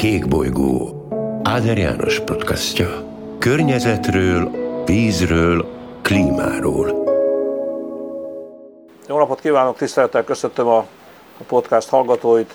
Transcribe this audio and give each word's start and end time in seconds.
Kékbolygó 0.00 1.06
Áder 1.42 1.78
János 1.78 2.20
podcastja. 2.20 3.04
Környezetről, 3.38 4.50
vízről, 4.84 5.66
klímáról. 6.02 7.04
Jó 9.08 9.18
napot 9.18 9.40
kívánok, 9.40 9.76
tisztelettel 9.76 10.24
köszöntöm 10.24 10.66
a, 10.66 10.86
podcast 11.46 11.88
hallgatóit. 11.88 12.54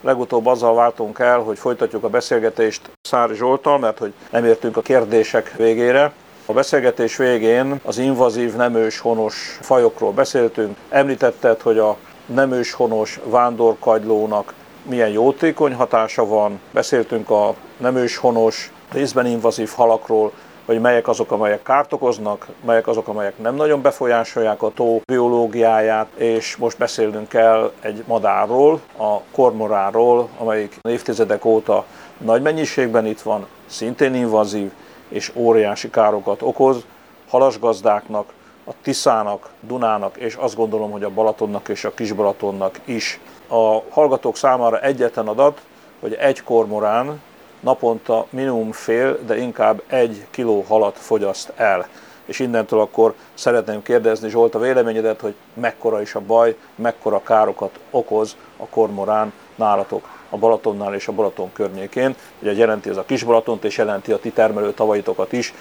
Legutóbb 0.00 0.46
azzal 0.46 0.74
váltunk 0.74 1.18
el, 1.18 1.38
hogy 1.38 1.58
folytatjuk 1.58 2.04
a 2.04 2.08
beszélgetést 2.08 2.90
Szári 3.02 3.34
Zsoltal, 3.34 3.78
mert 3.78 3.98
hogy 3.98 4.12
nem 4.30 4.44
értünk 4.44 4.76
a 4.76 4.82
kérdések 4.82 5.54
végére. 5.56 6.12
A 6.46 6.52
beszélgetés 6.52 7.16
végén 7.16 7.80
az 7.84 7.98
invazív 7.98 8.54
nemős 8.54 8.98
honos 8.98 9.58
fajokról 9.60 10.12
beszéltünk. 10.12 10.76
Említetted, 10.88 11.60
hogy 11.60 11.78
a 11.78 11.96
nemős 12.26 12.72
honos 12.72 13.20
vándorkagylónak 13.24 14.54
milyen 14.84 15.08
jótékony 15.08 15.74
hatása 15.74 16.26
van. 16.26 16.60
Beszéltünk 16.70 17.30
a 17.30 17.54
nemős 17.76 18.16
honos, 18.16 18.72
részben 18.92 19.26
invazív 19.26 19.70
halakról, 19.76 20.32
hogy 20.64 20.80
melyek 20.80 21.08
azok, 21.08 21.30
amelyek 21.30 21.62
kárt 21.62 21.92
okoznak, 21.92 22.46
melyek 22.64 22.86
azok, 22.86 23.08
amelyek 23.08 23.38
nem 23.38 23.54
nagyon 23.54 23.82
befolyásolják 23.82 24.62
a 24.62 24.72
tó 24.74 25.00
biológiáját, 25.04 26.06
és 26.14 26.56
most 26.56 26.78
beszélnünk 26.78 27.28
kell 27.28 27.72
egy 27.80 28.04
madárról, 28.06 28.80
a 28.98 29.20
kormoráról, 29.32 30.28
amelyik 30.38 30.78
évtizedek 30.82 31.44
óta 31.44 31.84
nagy 32.18 32.42
mennyiségben 32.42 33.06
itt 33.06 33.20
van, 33.20 33.46
szintén 33.66 34.14
invazív, 34.14 34.70
és 35.08 35.32
óriási 35.34 35.90
károkat 35.90 36.42
okoz 36.42 36.84
halasgazdáknak, 37.28 38.32
a 38.66 38.72
Tiszának, 38.82 39.50
Dunának, 39.60 40.16
és 40.16 40.34
azt 40.34 40.56
gondolom, 40.56 40.90
hogy 40.90 41.02
a 41.02 41.10
Balatonnak 41.10 41.68
és 41.68 41.84
a 41.84 41.94
Kisbalatonnak 41.94 42.80
is. 42.84 43.20
A 43.54 43.82
hallgatók 43.90 44.36
számára 44.36 44.80
egyetlen 44.80 45.28
adat, 45.28 45.60
hogy 46.00 46.14
egy 46.14 46.42
kormorán 46.42 47.20
naponta 47.60 48.26
minimum 48.30 48.72
fél, 48.72 49.18
de 49.26 49.36
inkább 49.36 49.82
egy 49.86 50.26
kiló 50.30 50.64
halat 50.68 50.98
fogyaszt 50.98 51.52
el. 51.56 51.88
És 52.24 52.38
innentől 52.38 52.80
akkor 52.80 53.14
szeretném 53.34 53.82
kérdezni 53.82 54.28
Zsolt 54.28 54.54
a 54.54 54.58
véleményedet, 54.58 55.20
hogy 55.20 55.34
mekkora 55.54 56.00
is 56.00 56.14
a 56.14 56.20
baj, 56.20 56.56
mekkora 56.74 57.22
károkat 57.22 57.78
okoz 57.90 58.36
a 58.56 58.66
kormorán 58.66 59.32
nálatok 59.54 60.08
a 60.30 60.36
Balatonnál 60.36 60.94
és 60.94 61.08
a 61.08 61.12
Balaton 61.12 61.52
környékén. 61.52 62.16
Ugye 62.40 62.52
jelenti 62.52 62.88
ez 62.88 62.96
a 62.96 63.04
kis 63.04 63.24
Balatont, 63.24 63.64
és 63.64 63.76
jelenti 63.76 64.12
a 64.12 64.18
ti 64.18 64.30
termelő 64.30 64.72
tavaitokat 64.72 65.32
is 65.32 65.54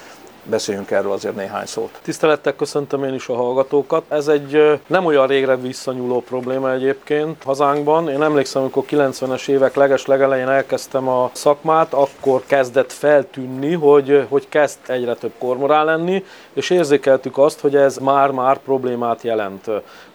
beszéljünk 0.44 0.91
erről 0.91 1.11
azért 1.11 1.36
néhány 1.36 1.66
szót. 1.66 1.99
Tisztelettel 2.02 2.55
köszöntöm 2.55 3.03
én 3.03 3.13
is 3.13 3.27
a 3.27 3.36
hallgatókat. 3.36 4.03
Ez 4.08 4.27
egy 4.27 4.80
nem 4.88 5.05
olyan 5.05 5.27
régre 5.27 5.55
visszanyúló 5.55 6.22
probléma 6.22 6.72
egyébként 6.72 7.44
hazánkban. 7.44 8.09
Én 8.09 8.23
emlékszem, 8.23 8.61
amikor 8.61 8.83
90-es 8.89 9.47
évek 9.47 9.75
leges 9.75 10.05
legelején 10.05 10.47
elkezdtem 10.47 11.08
a 11.08 11.30
szakmát, 11.33 11.94
akkor 11.94 12.44
kezdett 12.45 12.91
feltűnni, 12.91 13.73
hogy, 13.73 14.25
hogy 14.30 14.49
kezd 14.49 14.77
egyre 14.88 15.14
több 15.14 15.33
kormorán 15.38 15.86
lenni, 15.86 16.23
és 16.53 16.69
érzékeltük 16.69 17.38
azt, 17.38 17.59
hogy 17.59 17.75
ez 17.75 17.97
már-már 17.97 18.58
problémát 18.58 19.21
jelent. 19.21 19.66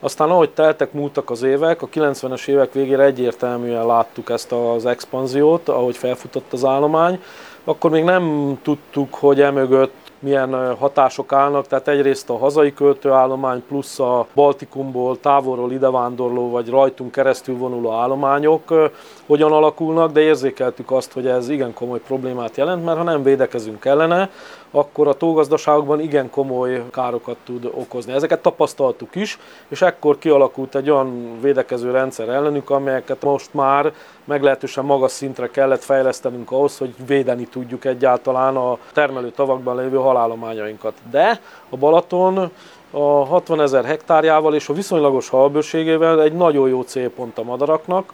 Aztán 0.01 0.31
ahogy 0.31 0.51
teltek, 0.51 0.93
múltak 0.93 1.31
az 1.31 1.43
évek, 1.43 1.83
a 1.83 1.89
90-es 1.89 2.49
évek 2.49 2.73
végére 2.73 3.03
egyértelműen 3.03 3.87
láttuk 3.87 4.31
ezt 4.31 4.53
az 4.53 4.87
expanziót, 4.87 5.69
ahogy 5.69 5.97
felfutott 5.97 6.53
az 6.53 6.65
állomány, 6.65 7.23
akkor 7.65 7.91
még 7.91 8.05
nem 8.05 8.55
tudtuk, 8.63 9.15
hogy 9.15 9.41
emögött 9.41 10.08
milyen 10.21 10.77
hatások 10.77 11.33
állnak, 11.33 11.67
tehát 11.67 11.89
egyrészt 11.89 12.31
a 12.31 12.39
hazai 12.39 12.73
költőállomány 12.73 13.63
plusz 13.69 13.99
a 13.99 14.27
Baltikumból 14.35 15.21
távolról 15.21 15.73
idevándorló 15.73 16.51
vagy 16.51 16.69
rajtunk 16.69 17.11
keresztül 17.11 17.57
vonuló 17.57 17.93
állományok 17.93 18.91
hogyan 19.29 19.53
alakulnak, 19.53 20.13
de 20.13 20.21
érzékeltük 20.21 20.91
azt, 20.91 21.13
hogy 21.13 21.27
ez 21.27 21.49
igen 21.49 21.73
komoly 21.73 22.01
problémát 22.01 22.57
jelent, 22.57 22.85
mert 22.85 22.97
ha 22.97 23.03
nem 23.03 23.23
védekezünk 23.23 23.85
ellene, 23.85 24.31
akkor 24.71 25.09
a 25.09 25.15
tógazdaságokban 25.15 26.01
igen 26.01 26.31
komoly 26.31 26.83
károkat 26.91 27.37
tud 27.45 27.71
okozni. 27.75 28.13
Ezeket 28.13 28.43
tapasztaltuk 28.43 29.15
is, 29.15 29.39
és 29.69 29.83
ekkor 29.83 30.19
kialakult 30.19 30.75
egy 30.75 30.91
olyan 30.91 31.39
védekező 31.41 31.91
rendszer 31.91 32.29
ellenük, 32.29 32.71
amelyeket 32.71 33.23
most 33.23 33.55
már 33.55 33.93
meglehetősen 34.25 34.85
magas 34.85 35.13
szintre 35.13 35.51
kellett 35.51 35.83
fejlesztenünk 35.83 36.51
ahhoz, 36.51 36.79
hogy 36.79 36.95
védeni 37.07 37.47
tudjuk 37.47 37.85
egyáltalán 37.85 38.57
a 38.57 38.79
termelő 38.93 39.31
tavakban 39.31 39.77
lévő 39.77 39.97
halálományainkat. 39.97 40.95
De 41.11 41.41
a 41.69 41.77
Balaton 41.77 42.51
a 42.91 43.27
60 43.27 43.61
ezer 43.61 43.85
hektárjával 43.85 44.55
és 44.55 44.69
a 44.69 44.73
viszonylagos 44.73 45.29
halbőségével 45.29 46.23
egy 46.23 46.33
nagyon 46.33 46.69
jó 46.69 46.83
célpont 46.83 47.39
a 47.39 47.43
madaraknak, 47.43 48.13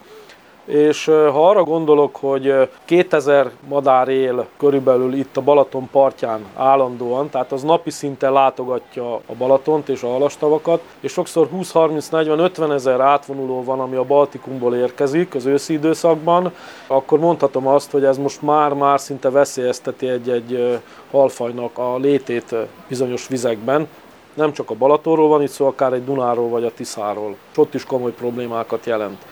és 0.64 1.04
ha 1.04 1.48
arra 1.48 1.62
gondolok, 1.62 2.16
hogy 2.16 2.69
2000 2.84 3.50
madár 3.69 4.08
él 4.08 4.47
körülbelül 4.58 5.14
itt 5.14 5.36
a 5.36 5.41
Balaton 5.41 5.88
partján 5.92 6.44
állandóan, 6.56 7.30
tehát 7.30 7.52
az 7.52 7.62
napi 7.62 7.91
szinten 7.91 8.32
látogatja 8.32 9.14
a 9.14 9.34
Balatont 9.38 9.88
és 9.88 10.02
a 10.02 10.08
halastavakat, 10.08 10.82
és 11.00 11.12
sokszor 11.12 11.48
20-30-40-50 11.54 12.72
ezer 12.72 13.00
átvonuló 13.00 13.64
van, 13.64 13.80
ami 13.80 13.97
a 13.97 14.04
Baltikumból 14.04 14.75
érkezik 14.75 15.34
az 15.34 15.47
őszi 15.47 15.72
időszakban, 15.72 16.52
akkor 16.86 17.19
mondhatom 17.19 17.66
azt, 17.66 17.91
hogy 17.91 18.04
ez 18.04 18.19
most 18.19 18.42
már-már 18.42 19.00
szinte 19.00 19.31
veszélyezteti 19.31 20.08
egy-egy 20.08 20.81
halfajnak 21.10 21.78
a 21.78 21.96
létét 21.96 22.54
bizonyos 22.88 23.28
vizekben, 23.28 23.88
nem 24.34 24.52
csak 24.52 24.70
a 24.70 24.75
Balatonról 24.75 25.28
van 25.28 25.42
itt 25.42 25.48
szó, 25.48 25.66
akár 25.66 25.92
egy 25.92 26.04
Dunáról 26.04 26.48
vagy 26.48 26.64
a 26.64 26.75
Tiszáról. 26.75 27.36
Ott 27.56 27.75
is 27.75 27.84
komoly 27.84 28.12
problémákat 28.12 28.86
jelent. 28.86 29.25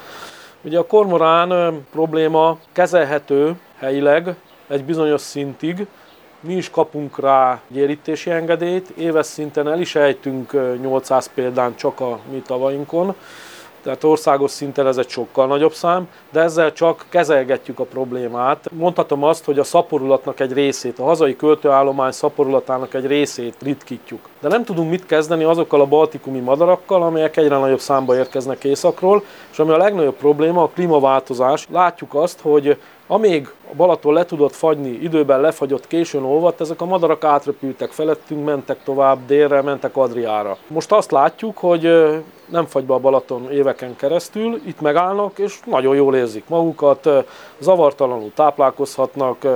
Ugye 0.64 0.78
a 0.78 0.86
kormorán 0.86 1.82
probléma 1.90 2.58
kezelhető 2.72 3.54
helyileg 3.78 4.34
egy 4.68 4.84
bizonyos 4.84 5.20
szintig, 5.20 5.86
mi 6.40 6.54
is 6.54 6.70
kapunk 6.70 7.20
rá 7.20 7.60
gyérítési 7.68 8.30
engedélyt, 8.30 8.88
éves 8.88 9.26
szinten 9.26 9.68
el 9.68 9.80
is 9.80 9.94
ejtünk 9.94 10.52
800 10.80 11.30
példán 11.34 11.76
csak 11.76 12.00
a 12.00 12.18
mi 12.30 12.42
tavainkon, 12.46 13.14
tehát 13.82 14.04
országos 14.04 14.50
szinten 14.50 14.86
ez 14.86 14.96
egy 14.96 15.08
sokkal 15.08 15.46
nagyobb 15.46 15.72
szám, 15.72 16.08
de 16.30 16.40
ezzel 16.40 16.72
csak 16.72 17.04
kezelgetjük 17.08 17.78
a 17.78 17.84
problémát. 17.84 18.70
Mondhatom 18.72 19.24
azt, 19.24 19.44
hogy 19.44 19.58
a 19.58 19.64
szaporulatnak 19.64 20.40
egy 20.40 20.52
részét, 20.52 20.98
a 20.98 21.04
hazai 21.04 21.36
költőállomány 21.36 22.10
szaporulatának 22.10 22.94
egy 22.94 23.06
részét 23.06 23.54
ritkítjuk. 23.62 24.28
De 24.40 24.48
nem 24.48 24.64
tudunk 24.64 24.90
mit 24.90 25.06
kezdeni 25.06 25.44
azokkal 25.44 25.80
a 25.80 25.86
baltikumi 25.86 26.38
madarakkal, 26.38 27.02
amelyek 27.02 27.36
egyre 27.36 27.58
nagyobb 27.58 27.80
számba 27.80 28.16
érkeznek 28.16 28.64
északról, 28.64 29.22
és 29.52 29.58
ami 29.58 29.70
a 29.70 29.76
legnagyobb 29.76 30.16
probléma, 30.16 30.62
a 30.62 30.70
klímaváltozás. 30.74 31.66
Látjuk 31.70 32.14
azt, 32.14 32.40
hogy 32.40 32.76
amíg 33.06 33.48
a 33.72 33.74
Balaton 33.74 34.12
le 34.12 34.24
tudott 34.24 34.54
fagyni, 34.54 34.88
időben 34.88 35.40
lefagyott, 35.40 35.86
későn 35.86 36.22
olvadt, 36.22 36.60
ezek 36.60 36.80
a 36.80 36.84
madarak 36.84 37.24
átrepültek 37.24 37.90
felettünk, 37.90 38.44
mentek 38.44 38.82
tovább 38.82 39.18
délre, 39.26 39.62
mentek 39.62 39.96
Adriára. 39.96 40.56
Most 40.66 40.92
azt 40.92 41.10
látjuk, 41.10 41.58
hogy 41.58 41.82
nem 42.46 42.66
fagy 42.66 42.84
be 42.84 42.94
a 42.94 42.98
Balaton 42.98 43.50
éveken 43.50 43.96
keresztül, 43.96 44.60
itt 44.66 44.80
megállnak, 44.80 45.38
és 45.38 45.60
nagyon 45.64 45.94
jól 45.94 46.16
érzik 46.16 46.48
magukat, 46.48 47.08
zavartalanul 47.58 48.32
táplálkozhatnak, 48.34 49.46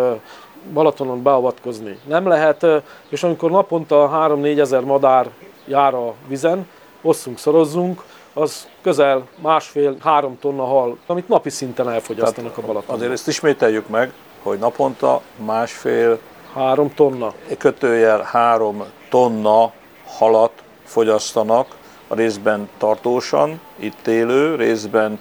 Balatonon 0.72 1.22
beavatkozni 1.22 1.99
nem 2.06 2.26
lehet, 2.26 2.66
és 3.09 3.22
amikor 3.22 3.50
naponta 3.50 4.10
3-4 4.12 4.59
ezer 4.59 4.84
madár 4.84 5.31
jár 5.66 5.94
a 5.94 6.15
vizen, 6.28 6.69
osszunk, 7.03 7.38
szorozzunk, 7.38 8.03
az 8.38 8.69
közel 8.82 9.28
másfél-három 9.42 10.38
tonna 10.38 10.64
hal, 10.64 10.98
amit 11.06 11.28
napi 11.28 11.50
szinten 11.50 11.91
elfogyasztanak 11.91 12.50
Tehát 12.52 12.64
a 12.64 12.66
Balatonon. 12.66 12.97
Azért 12.97 13.12
ezt 13.12 13.28
ismételjük 13.28 13.88
meg, 13.88 14.12
hogy 14.42 14.58
naponta 14.58 15.20
másfél 15.36 16.19
három 16.54 16.94
tonna. 16.94 17.32
Kötőjel 17.58 18.20
három 18.20 18.84
tonna 19.08 19.72
halat 20.06 20.52
fogyasztanak, 20.84 21.76
a 22.08 22.14
részben 22.14 22.69
tartósan, 22.78 23.60
itt 23.76 24.06
élő, 24.06 24.54
részben 24.54 25.20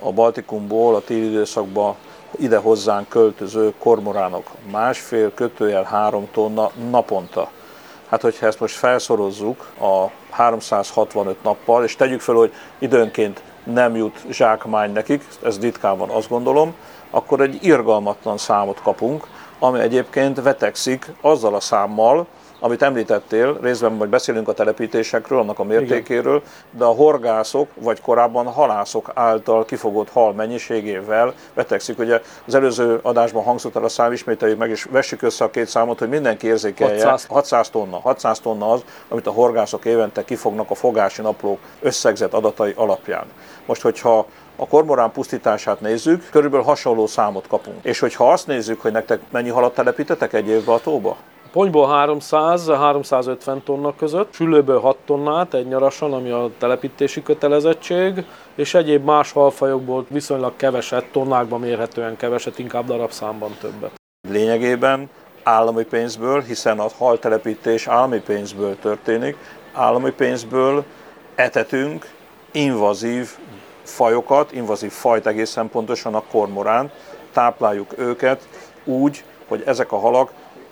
a 0.00 0.12
Baltikumból 0.12 0.94
a 0.94 1.00
téli 1.00 1.26
időszakban 1.26 1.94
ide 2.38 2.56
hozzánk 2.56 3.08
költöző 3.08 3.74
kormoránok. 3.78 4.50
Másfél 4.70 5.34
kötőjel 5.34 5.82
három 5.82 6.28
tonna 6.32 6.70
naponta. 6.90 7.50
Hát, 8.08 8.20
hogyha 8.20 8.46
ezt 8.46 8.60
most 8.60 8.74
felszorozzuk 8.74 9.66
a 9.80 10.10
365 10.36 11.42
nappal, 11.42 11.84
és 11.84 11.96
tegyük 11.96 12.20
fel, 12.20 12.34
hogy 12.34 12.52
időnként 12.78 13.42
nem 13.64 13.96
jut 13.96 14.24
zsákmány 14.30 14.92
nekik, 14.92 15.24
ez 15.44 15.60
ritkán 15.60 15.98
van, 15.98 16.08
azt 16.08 16.28
gondolom, 16.28 16.74
akkor 17.10 17.40
egy 17.40 17.58
irgalmatlan 17.60 18.38
számot 18.38 18.80
kapunk, 18.82 19.26
ami 19.58 19.80
egyébként 19.80 20.42
vetekszik 20.42 21.12
azzal 21.20 21.54
a 21.54 21.60
számmal, 21.60 22.26
amit 22.66 22.82
említettél, 22.82 23.58
részben 23.62 23.92
majd 23.92 24.10
beszélünk 24.10 24.48
a 24.48 24.52
telepítésekről, 24.52 25.38
annak 25.38 25.58
a 25.58 25.64
mértékéről, 25.64 26.42
de 26.70 26.84
a 26.84 26.88
horgászok, 26.88 27.68
vagy 27.74 28.00
korábban 28.00 28.46
halászok 28.46 29.10
által 29.14 29.64
kifogott 29.64 30.10
hal 30.10 30.32
mennyiségével 30.32 31.34
betegszik. 31.54 31.98
Ugye 31.98 32.20
az 32.46 32.54
előző 32.54 32.98
adásban 33.02 33.42
hangzott 33.42 33.76
el 33.76 33.84
a 33.84 33.88
szám, 33.88 34.12
ismételjük 34.12 34.58
meg, 34.58 34.70
és 34.70 34.84
vessük 34.90 35.22
össze 35.22 35.44
a 35.44 35.50
két 35.50 35.66
számot, 35.66 35.98
hogy 35.98 36.08
mindenki 36.08 36.46
érzékelje. 36.46 36.94
600. 36.94 37.26
600 37.26 37.70
tonna. 37.70 38.00
600 38.00 38.40
tonna 38.40 38.70
az, 38.70 38.84
amit 39.08 39.26
a 39.26 39.30
horgászok 39.30 39.84
évente 39.84 40.24
kifognak 40.24 40.70
a 40.70 40.74
fogási 40.74 41.22
naplók 41.22 41.58
összegzett 41.80 42.32
adatai 42.32 42.72
alapján. 42.76 43.24
Most, 43.66 43.82
hogyha 43.82 44.26
a 44.56 44.66
kormorán 44.66 45.10
pusztítását 45.12 45.80
nézzük, 45.80 46.28
körülbelül 46.30 46.66
hasonló 46.66 47.06
számot 47.06 47.46
kapunk. 47.46 47.76
És 47.82 47.98
hogyha 47.98 48.32
azt 48.32 48.46
nézzük, 48.46 48.80
hogy 48.80 48.92
nektek 48.92 49.20
mennyi 49.30 49.48
halat 49.48 49.74
telepítetek 49.74 50.32
egy 50.32 50.48
évbe 50.48 50.72
a 50.72 50.80
tóba? 50.80 51.16
Ponyból 51.52 51.88
300-350 51.90 53.62
tonna 53.62 53.96
között, 53.96 54.32
sülőből 54.32 54.80
6 54.80 54.96
tonnát 55.04 55.54
egy 55.54 55.66
nyarasan, 55.66 56.12
ami 56.12 56.30
a 56.30 56.50
telepítési 56.58 57.22
kötelezettség, 57.22 58.24
és 58.54 58.74
egyéb 58.74 59.04
más 59.04 59.32
halfajokból 59.32 60.06
viszonylag 60.08 60.56
keveset, 60.56 61.04
tonnákban 61.12 61.60
mérhetően 61.60 62.16
keveset, 62.16 62.58
inkább 62.58 62.86
darabszámban 62.86 63.56
többet. 63.60 63.92
Lényegében 64.28 65.10
állami 65.42 65.84
pénzből, 65.84 66.42
hiszen 66.42 66.78
a 66.78 66.86
haltelepítés 66.98 67.86
állami 67.86 68.20
pénzből 68.20 68.78
történik, 68.78 69.36
állami 69.72 70.10
pénzből 70.10 70.84
etetünk 71.34 72.10
invazív 72.52 73.30
fajokat, 73.82 74.52
invazív 74.52 74.90
fajt 74.90 75.26
egészen 75.26 75.68
pontosan 75.68 76.14
a 76.14 76.22
kormorán, 76.30 76.90
tápláljuk 77.32 77.98
őket 77.98 78.48
úgy, 78.84 79.24
hogy 79.48 79.62
ezek 79.66 79.92
a 79.92 79.98
halak 79.98 80.30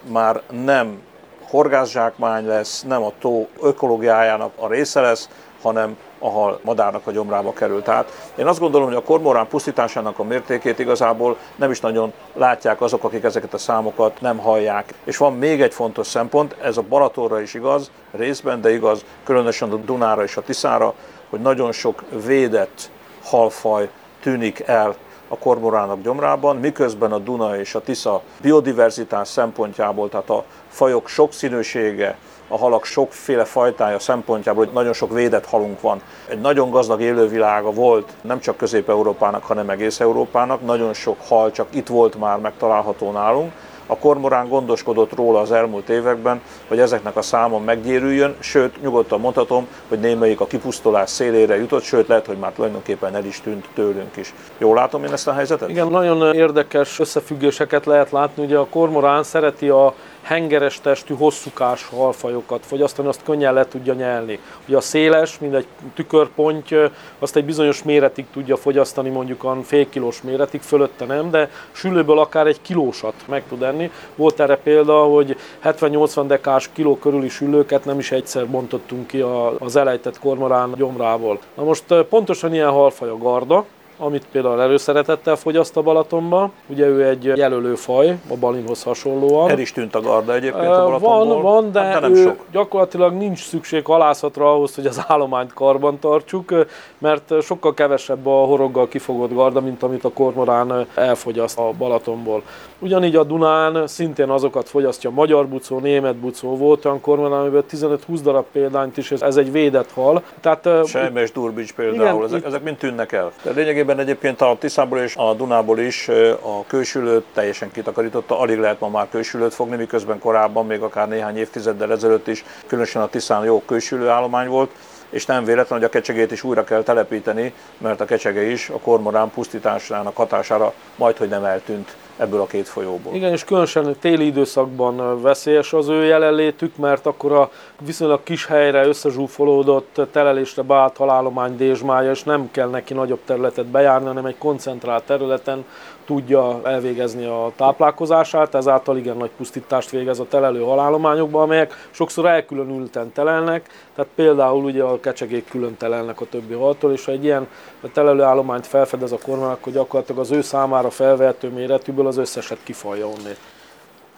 már 0.08 0.42
nem 0.50 1.02
horgászsákmány 1.48 2.46
lesz, 2.46 2.82
nem 2.82 3.02
a 3.02 3.12
tó 3.18 3.48
ökológiájának 3.62 4.52
a 4.56 4.68
része 4.68 5.00
lesz, 5.00 5.28
hanem 5.62 5.96
a 6.18 6.30
hal 6.30 6.60
madárnak 6.62 7.06
a 7.06 7.10
gyomrába 7.10 7.52
került 7.52 7.88
át. 7.88 8.30
Én 8.36 8.46
azt 8.46 8.58
gondolom, 8.58 8.86
hogy 8.86 8.96
a 8.96 9.02
kormorán 9.02 9.48
pusztításának 9.48 10.18
a 10.18 10.22
mértékét 10.22 10.78
igazából 10.78 11.36
nem 11.56 11.70
is 11.70 11.80
nagyon 11.80 12.12
látják 12.34 12.80
azok, 12.80 13.04
akik 13.04 13.24
ezeket 13.24 13.54
a 13.54 13.58
számokat 13.58 14.20
nem 14.20 14.38
hallják. 14.38 14.94
És 15.04 15.16
van 15.16 15.34
még 15.34 15.62
egy 15.62 15.74
fontos 15.74 16.06
szempont, 16.06 16.56
ez 16.62 16.76
a 16.76 16.82
Balatonra 16.82 17.40
is 17.40 17.54
igaz, 17.54 17.90
részben, 18.10 18.60
de 18.60 18.72
igaz 18.72 19.04
különösen 19.24 19.72
a 19.72 19.76
Dunára 19.76 20.22
és 20.22 20.36
a 20.36 20.42
Tiszára, 20.42 20.94
hogy 21.30 21.40
nagyon 21.40 21.72
sok 21.72 22.02
védett 22.26 22.90
halfaj 23.24 23.88
tűnik 24.20 24.62
el 24.66 24.94
a 25.28 25.38
kormoránok 25.38 26.02
gyomrában, 26.02 26.56
miközben 26.56 27.12
a 27.12 27.18
Duna 27.18 27.58
és 27.58 27.74
a 27.74 27.80
Tisza 27.80 28.22
biodiverzitás 28.42 29.28
szempontjából, 29.28 30.08
tehát 30.08 30.30
a 30.30 30.44
fajok 30.68 31.08
sokszínűsége, 31.08 32.18
a 32.48 32.58
halak 32.58 32.84
sokféle 32.84 33.44
fajtája 33.44 33.98
szempontjából, 33.98 34.64
hogy 34.64 34.74
nagyon 34.74 34.92
sok 34.92 35.12
védett 35.12 35.46
halunk 35.46 35.80
van. 35.80 36.00
Egy 36.28 36.40
nagyon 36.40 36.70
gazdag 36.70 37.00
élővilága 37.00 37.70
volt 37.70 38.12
nem 38.20 38.40
csak 38.40 38.56
Közép-Európának, 38.56 39.44
hanem 39.44 39.70
egész 39.70 40.00
Európának. 40.00 40.64
Nagyon 40.64 40.92
sok 40.92 41.16
hal 41.28 41.50
csak 41.50 41.66
itt 41.70 41.88
volt 41.88 42.18
már 42.18 42.38
megtalálható 42.38 43.10
nálunk. 43.10 43.52
A 43.86 43.96
kormorán 43.96 44.48
gondoskodott 44.48 45.14
róla 45.14 45.40
az 45.40 45.52
elmúlt 45.52 45.88
években, 45.88 46.40
hogy 46.68 46.78
ezeknek 46.78 47.16
a 47.16 47.22
száma 47.22 47.58
meggyérüljön, 47.58 48.34
sőt, 48.38 48.82
nyugodtan 48.82 49.20
mondhatom, 49.20 49.66
hogy 49.88 49.98
némelyik 50.00 50.40
a 50.40 50.46
kipusztulás 50.46 51.10
szélére 51.10 51.56
jutott, 51.56 51.82
sőt, 51.82 52.08
lehet, 52.08 52.26
hogy 52.26 52.38
már 52.38 52.52
tulajdonképpen 52.52 53.14
el 53.14 53.24
is 53.24 53.40
tűnt 53.40 53.68
tőlünk 53.74 54.16
is. 54.16 54.34
Jól 54.58 54.74
látom 54.74 55.04
én 55.04 55.12
ezt 55.12 55.28
a 55.28 55.32
helyzetet? 55.32 55.68
Igen, 55.68 55.88
nagyon 55.88 56.34
érdekes 56.34 56.98
összefüggéseket 56.98 57.86
lehet 57.86 58.10
látni. 58.10 58.44
Ugye 58.44 58.56
a 58.56 58.66
kormorán 58.66 59.22
szereti 59.22 59.68
a 59.68 59.94
hengeres 60.24 60.80
testű, 60.80 61.14
hosszúkás 61.14 61.88
halfajokat 61.88 62.66
fogyasztani, 62.66 63.08
azt 63.08 63.22
könnyen 63.24 63.54
le 63.54 63.66
tudja 63.66 63.94
nyelni. 63.94 64.38
Ugye 64.68 64.76
a 64.76 64.80
széles, 64.80 65.38
mint 65.38 65.54
egy 65.54 65.66
tükörponty, 65.94 66.74
azt 67.18 67.36
egy 67.36 67.44
bizonyos 67.44 67.82
méretig 67.82 68.26
tudja 68.32 68.56
fogyasztani, 68.56 69.08
mondjuk 69.08 69.44
a 69.44 69.56
fél 69.62 69.88
kilós 69.88 70.22
méretig, 70.22 70.60
fölötte 70.60 71.04
nem, 71.04 71.30
de 71.30 71.50
sülőből 71.72 72.18
akár 72.18 72.46
egy 72.46 72.62
kilósat 72.62 73.14
meg 73.28 73.42
tud 73.48 73.62
enni. 73.62 73.90
Volt 74.16 74.40
erre 74.40 74.56
példa, 74.56 75.02
hogy 75.02 75.36
70-80 75.64 76.24
dekás 76.26 76.70
kiló 76.72 76.98
körüli 76.98 77.28
sülőket 77.28 77.84
nem 77.84 77.98
is 77.98 78.12
egyszer 78.12 78.46
bontottunk 78.48 79.06
ki 79.06 79.20
az 79.58 79.76
elejtett 79.76 80.18
kormorán 80.18 80.72
gyomrából. 80.76 81.38
Na 81.54 81.64
most 81.64 81.94
pontosan 82.08 82.54
ilyen 82.54 82.70
halfaj 82.70 83.08
a 83.08 83.18
garda, 83.18 83.64
amit 83.98 84.26
például 84.32 84.60
előszeretettel 84.60 85.36
fogyaszt 85.36 85.76
a 85.76 85.82
Balatonba. 85.82 86.50
Ugye 86.66 86.86
ő 86.86 87.08
egy 87.08 87.24
jelölő 87.24 87.74
faj, 87.74 88.08
a 88.28 88.36
balinhoz 88.36 88.82
hasonlóan. 88.82 89.50
El 89.50 89.58
is 89.58 89.72
tűnt 89.72 89.94
a 89.94 90.00
garda 90.00 90.34
egyébként 90.34 90.66
a 90.66 90.84
Balatonból. 90.84 91.42
Van, 91.42 91.42
van, 91.42 91.72
de, 91.72 91.80
hát 91.80 92.00
de 92.00 92.08
nem 92.08 92.14
sok. 92.14 92.44
gyakorlatilag 92.52 93.12
nincs 93.12 93.46
szükség 93.46 93.84
halászatra 93.84 94.52
ahhoz, 94.52 94.74
hogy 94.74 94.86
az 94.86 95.04
állományt 95.06 95.52
karban 95.52 95.98
tartsuk, 95.98 96.66
mert 96.98 97.42
sokkal 97.42 97.74
kevesebb 97.74 98.26
a 98.26 98.30
horoggal 98.44 98.88
kifogott 98.88 99.32
garda, 99.32 99.60
mint 99.60 99.82
amit 99.82 100.04
a 100.04 100.10
kormorán 100.12 100.86
elfogyaszt 100.94 101.58
a 101.58 101.70
Balatonból. 101.78 102.42
Ugyanígy 102.78 103.16
a 103.16 103.24
Dunán 103.24 103.86
szintén 103.86 104.28
azokat 104.28 104.68
fogyasztja 104.68 105.10
magyar 105.10 105.46
bucó, 105.46 105.78
német 105.78 106.16
bucó, 106.16 106.56
volt 106.56 106.84
olyan 106.84 107.00
kormorán, 107.00 107.40
amiből 107.40 107.64
15-20 107.70 107.96
darab 108.22 108.44
példányt 108.52 108.96
is, 108.96 109.10
ez 109.10 109.36
egy 109.36 109.52
védett 109.52 109.90
hal. 109.92 110.22
Tehát, 110.40 110.68
Sejmes 110.86 111.32
durbics 111.32 111.72
például, 111.72 112.16
igen, 112.16 112.24
ezek, 112.24 112.44
ezek 112.44 112.62
mind 112.62 112.76
tűnnek 112.76 113.12
el. 113.12 113.32
De 113.42 113.50
lényegében 113.50 113.83
egyébként 113.88 114.40
a 114.40 114.56
Tiszából 114.58 114.98
és 114.98 115.16
a 115.16 115.34
Dunából 115.34 115.78
is 115.78 116.08
a 116.40 116.64
kősülőt 116.66 117.24
teljesen 117.34 117.70
kitakarította, 117.70 118.38
alig 118.38 118.58
lehet 118.58 118.80
ma 118.80 118.88
már 118.88 119.08
kősülőt 119.10 119.54
fogni, 119.54 119.76
miközben 119.76 120.18
korábban, 120.18 120.66
még 120.66 120.80
akár 120.80 121.08
néhány 121.08 121.36
évtizeddel 121.36 121.92
ezelőtt 121.92 122.26
is, 122.26 122.44
különösen 122.66 123.02
a 123.02 123.08
Tiszán 123.08 123.44
jó 123.44 123.62
kősülő 123.66 124.08
állomány 124.08 124.48
volt 124.48 124.70
és 125.10 125.26
nem 125.26 125.44
véletlen, 125.44 125.78
hogy 125.78 125.88
a 125.88 125.90
kecsegét 125.90 126.32
is 126.32 126.42
újra 126.42 126.64
kell 126.64 126.82
telepíteni, 126.82 127.54
mert 127.78 128.00
a 128.00 128.04
kecsege 128.04 128.42
is 128.42 128.68
a 128.68 128.78
kormorán 128.78 129.30
pusztításának 129.30 130.16
hatására 130.16 130.72
majd, 130.96 131.16
hogy 131.16 131.28
nem 131.28 131.44
eltűnt 131.44 131.96
ebből 132.16 132.40
a 132.40 132.46
két 132.46 132.68
folyóból. 132.68 133.14
Igen, 133.14 133.32
és 133.32 133.44
különösen 133.44 133.96
téli 134.00 134.26
időszakban 134.26 135.22
veszélyes 135.22 135.72
az 135.72 135.88
ő 135.88 136.04
jelenlétük, 136.04 136.76
mert 136.76 137.06
akkor 137.06 137.32
a 137.32 137.50
viszonylag 137.80 138.22
kis 138.22 138.46
helyre 138.46 138.86
összezsúfolódott 138.86 140.00
telelésre 140.12 140.62
beállt 140.62 140.96
halállomány 140.96 141.56
dézsmája, 141.56 142.10
és 142.10 142.22
nem 142.22 142.48
kell 142.50 142.68
neki 142.68 142.94
nagyobb 142.94 143.20
területet 143.24 143.66
bejárni, 143.66 144.06
hanem 144.06 144.26
egy 144.26 144.38
koncentrált 144.38 145.04
területen 145.04 145.64
tudja 146.04 146.60
elvégezni 146.64 147.24
a 147.24 147.52
táplálkozását, 147.56 148.54
ezáltal 148.54 148.96
igen 148.96 149.16
nagy 149.16 149.30
pusztítást 149.36 149.90
végez 149.90 150.18
a 150.18 150.26
telelő 150.28 150.60
halállományokban, 150.60 151.42
amelyek 151.42 151.88
sokszor 151.90 152.26
elkülönülten 152.26 153.12
telelnek, 153.12 153.68
tehát 153.94 154.10
például 154.14 154.64
ugye 154.64 154.82
a 154.82 155.00
kecsegék 155.00 155.48
külön 155.48 155.76
telelnek 155.76 156.20
a 156.20 156.26
többi 156.30 156.54
haltól, 156.54 156.92
és 156.92 157.04
ha 157.04 157.12
egy 157.12 157.24
ilyen 157.24 157.48
telelő 157.92 158.22
állományt 158.22 158.66
felfedez 158.66 159.12
a 159.12 159.18
kormány, 159.24 159.50
akkor 159.50 159.72
gyakorlatilag 159.72 160.20
az 160.20 160.30
ő 160.30 160.42
számára 160.42 160.90
felvehető 160.90 161.48
méretűből 161.48 162.06
az 162.06 162.16
összeset 162.16 162.58
kifalja 162.62 163.06
onnét. 163.06 163.38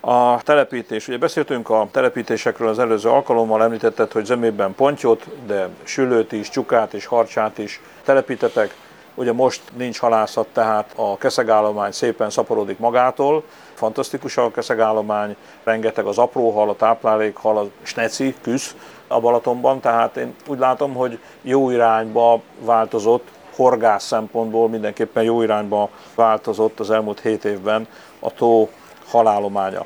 A 0.00 0.42
telepítés, 0.42 1.08
ugye 1.08 1.18
beszéltünk 1.18 1.70
a 1.70 1.88
telepítésekről 1.90 2.68
az 2.68 2.78
előző 2.78 3.08
alkalommal, 3.08 3.62
említetted, 3.62 4.12
hogy 4.12 4.24
zömében 4.24 4.74
pontyot, 4.74 5.26
de 5.46 5.68
sülőt 5.82 6.32
is, 6.32 6.48
csukát 6.48 6.94
és 6.94 7.06
harcsát 7.06 7.58
is 7.58 7.80
telepítetek. 8.04 8.74
Ugye 9.18 9.32
most 9.32 9.62
nincs 9.76 9.98
halászat, 9.98 10.46
tehát 10.52 10.92
a 10.96 11.16
keszegállomány 11.16 11.92
szépen 11.92 12.30
szaporodik 12.30 12.78
magától. 12.78 13.42
Fantasztikus 13.74 14.36
a 14.36 14.50
keszegállomány, 14.50 15.36
rengeteg 15.64 16.04
az 16.04 16.18
apró 16.18 16.50
hal, 16.50 16.68
a 16.68 16.76
táplálékhal, 16.76 17.58
a 17.58 17.66
sneci, 17.82 18.34
küsz 18.42 18.74
a 19.06 19.20
Balatonban, 19.20 19.80
tehát 19.80 20.16
én 20.16 20.34
úgy 20.46 20.58
látom, 20.58 20.94
hogy 20.94 21.18
jó 21.42 21.70
irányba 21.70 22.40
változott, 22.58 23.28
horgász 23.56 24.04
szempontból 24.04 24.68
mindenképpen 24.68 25.22
jó 25.22 25.42
irányba 25.42 25.88
változott 26.14 26.80
az 26.80 26.90
elmúlt 26.90 27.20
hét 27.20 27.44
évben 27.44 27.88
a 28.18 28.30
tó 28.30 28.68
halálománya. 29.08 29.82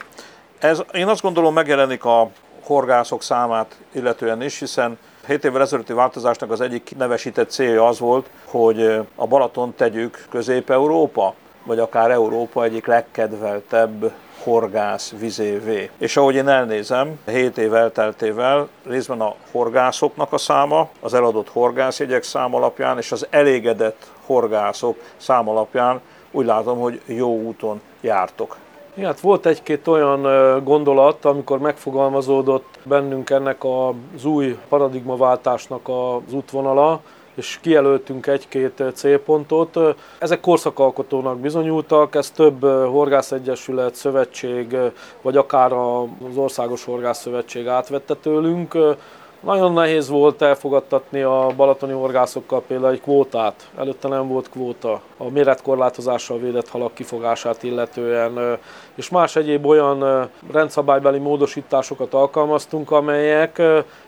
Ez, 0.58 0.82
én 0.92 1.06
azt 1.06 1.22
gondolom 1.22 1.54
megjelenik 1.54 2.04
a 2.04 2.30
horgászok 2.64 3.22
számát 3.22 3.76
illetően 3.92 4.42
is, 4.42 4.58
hiszen 4.58 4.98
7 5.30 5.44
évvel 5.44 5.60
ezelőtti 5.62 5.92
változásnak 5.92 6.50
az 6.50 6.60
egyik 6.60 6.94
nevesített 6.96 7.50
célja 7.50 7.86
az 7.86 7.98
volt, 7.98 8.30
hogy 8.44 8.82
a 9.14 9.26
Balaton 9.26 9.74
tegyük 9.74 10.26
Közép-Európa, 10.30 11.34
vagy 11.64 11.78
akár 11.78 12.10
Európa 12.10 12.64
egyik 12.64 12.86
legkedveltebb 12.86 14.12
horgász 14.42 15.12
vizévé. 15.18 15.90
És 15.98 16.16
ahogy 16.16 16.34
én 16.34 16.48
elnézem, 16.48 17.18
7 17.26 17.58
év 17.58 17.74
elteltével 17.74 18.68
részben 18.86 19.20
a 19.20 19.34
horgászoknak 19.50 20.32
a 20.32 20.38
száma, 20.38 20.88
az 21.00 21.14
eladott 21.14 21.48
horgászjegyek 21.48 22.22
szám 22.22 22.54
alapján 22.54 22.98
és 22.98 23.12
az 23.12 23.26
elégedett 23.30 24.06
horgászok 24.26 24.98
szám 25.16 25.48
alapján 25.48 26.00
úgy 26.30 26.46
látom, 26.46 26.78
hogy 26.78 27.00
jó 27.06 27.40
úton 27.40 27.80
jártok. 28.00 28.56
Ja, 28.94 29.06
hát 29.06 29.20
volt 29.20 29.46
egy-két 29.46 29.86
olyan 29.86 30.22
gondolat, 30.64 31.24
amikor 31.24 31.58
megfogalmazódott 31.58 32.78
bennünk 32.84 33.30
ennek 33.30 33.64
az 33.64 34.24
új 34.24 34.58
paradigmaváltásnak 34.68 35.88
az 35.88 36.32
útvonala, 36.32 37.00
és 37.34 37.58
kijelöltünk 37.62 38.26
egy-két 38.26 38.82
célpontot. 38.94 39.78
Ezek 40.18 40.40
korszakalkotónak 40.40 41.38
bizonyultak, 41.38 42.14
ez 42.14 42.30
több 42.30 42.62
horgászegyesület, 42.64 43.94
szövetség, 43.94 44.76
vagy 45.22 45.36
akár 45.36 45.72
az 45.72 46.36
Országos 46.36 46.84
Horgász 46.84 47.20
Szövetség 47.20 47.66
átvette 47.66 48.14
tőlünk. 48.14 48.76
Nagyon 49.40 49.72
nehéz 49.72 50.08
volt 50.08 50.42
elfogadtatni 50.42 51.22
a 51.22 51.46
balatoni 51.56 51.92
horgászokkal 51.92 52.62
például 52.62 52.92
egy 52.92 53.00
kvótát. 53.00 53.70
Előtte 53.78 54.08
nem 54.08 54.28
volt 54.28 54.50
kvóta 54.50 55.00
a 55.16 55.30
méretkorlátozással 55.30 56.38
védett 56.38 56.68
halak 56.68 56.94
kifogását 56.94 57.62
illetően, 57.62 58.58
és 59.00 59.08
más 59.08 59.36
egyéb 59.36 59.66
olyan 59.66 60.28
rendszabálybeli 60.52 61.18
módosításokat 61.18 62.14
alkalmaztunk, 62.14 62.90
amelyek 62.90 63.62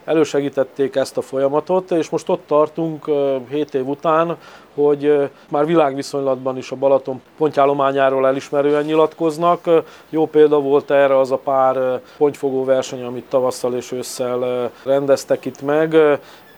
elősegítették 0.05 0.97
ezt 0.97 1.17
a 1.17 1.21
folyamatot, 1.21 1.91
és 1.91 2.11
most 2.11 2.29
ott 2.29 2.47
tartunk 2.47 3.11
7 3.51 3.75
év 3.75 3.89
után, 3.89 4.37
hogy 4.75 5.31
már 5.49 5.67
világviszonylatban 5.67 6.57
is 6.57 6.71
a 6.71 6.77
Balaton 6.77 7.23
pontjállományáról 7.37 8.27
elismerően 8.27 8.85
nyilatkoznak. 8.85 9.71
Jó 10.11 10.27
példa 10.27 10.61
volt 10.61 10.91
erre 10.91 11.19
az 11.19 11.31
a 11.31 11.37
pár 11.37 12.01
pontyfogó 12.17 12.65
verseny, 12.65 13.03
amit 13.03 13.29
tavasszal 13.29 13.75
és 13.75 13.93
ősszel 13.93 14.71
rendeztek 14.85 15.45
itt 15.45 15.63
meg. 15.63 15.97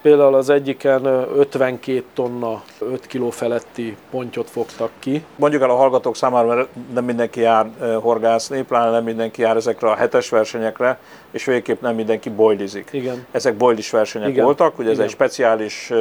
Például 0.05 0.35
az 0.35 0.51
egyiken 0.51 1.05
52 1.07 2.05
tonna, 2.15 2.63
5 2.79 3.07
kg 3.07 3.33
feletti 3.33 3.97
pontyot 4.11 4.51
fogtak 4.51 4.91
ki. 4.99 5.25
Mondjuk 5.37 5.63
el 5.63 5.71
a 5.71 5.75
hallgatók 5.75 6.17
számára, 6.17 6.47
mert 6.47 6.69
nem 6.95 7.05
mindenki 7.05 7.41
jár 7.41 7.67
horgászni, 8.01 8.63
pláne 8.63 8.91
nem 8.91 9.05
mindenki 9.05 9.43
jár 9.43 9.57
ezekre 9.57 9.91
a 9.91 9.95
hetes 9.95 10.29
versenyekre, 10.29 10.99
és 11.31 11.45
végképp 11.45 11.81
nem 11.81 11.95
mindenki 11.95 12.31
bojlizik. 12.31 12.89
Igen. 12.93 13.27
Ezek 13.31 13.55
bojlis 13.55 13.91
versenyek 13.91 14.29
Igen. 14.29 14.45
voltak, 14.45 14.79
ugye 14.79 14.89
ez 14.89 14.95
Igen. 14.95 15.07
egy 15.07 15.13
speciális 15.13 15.93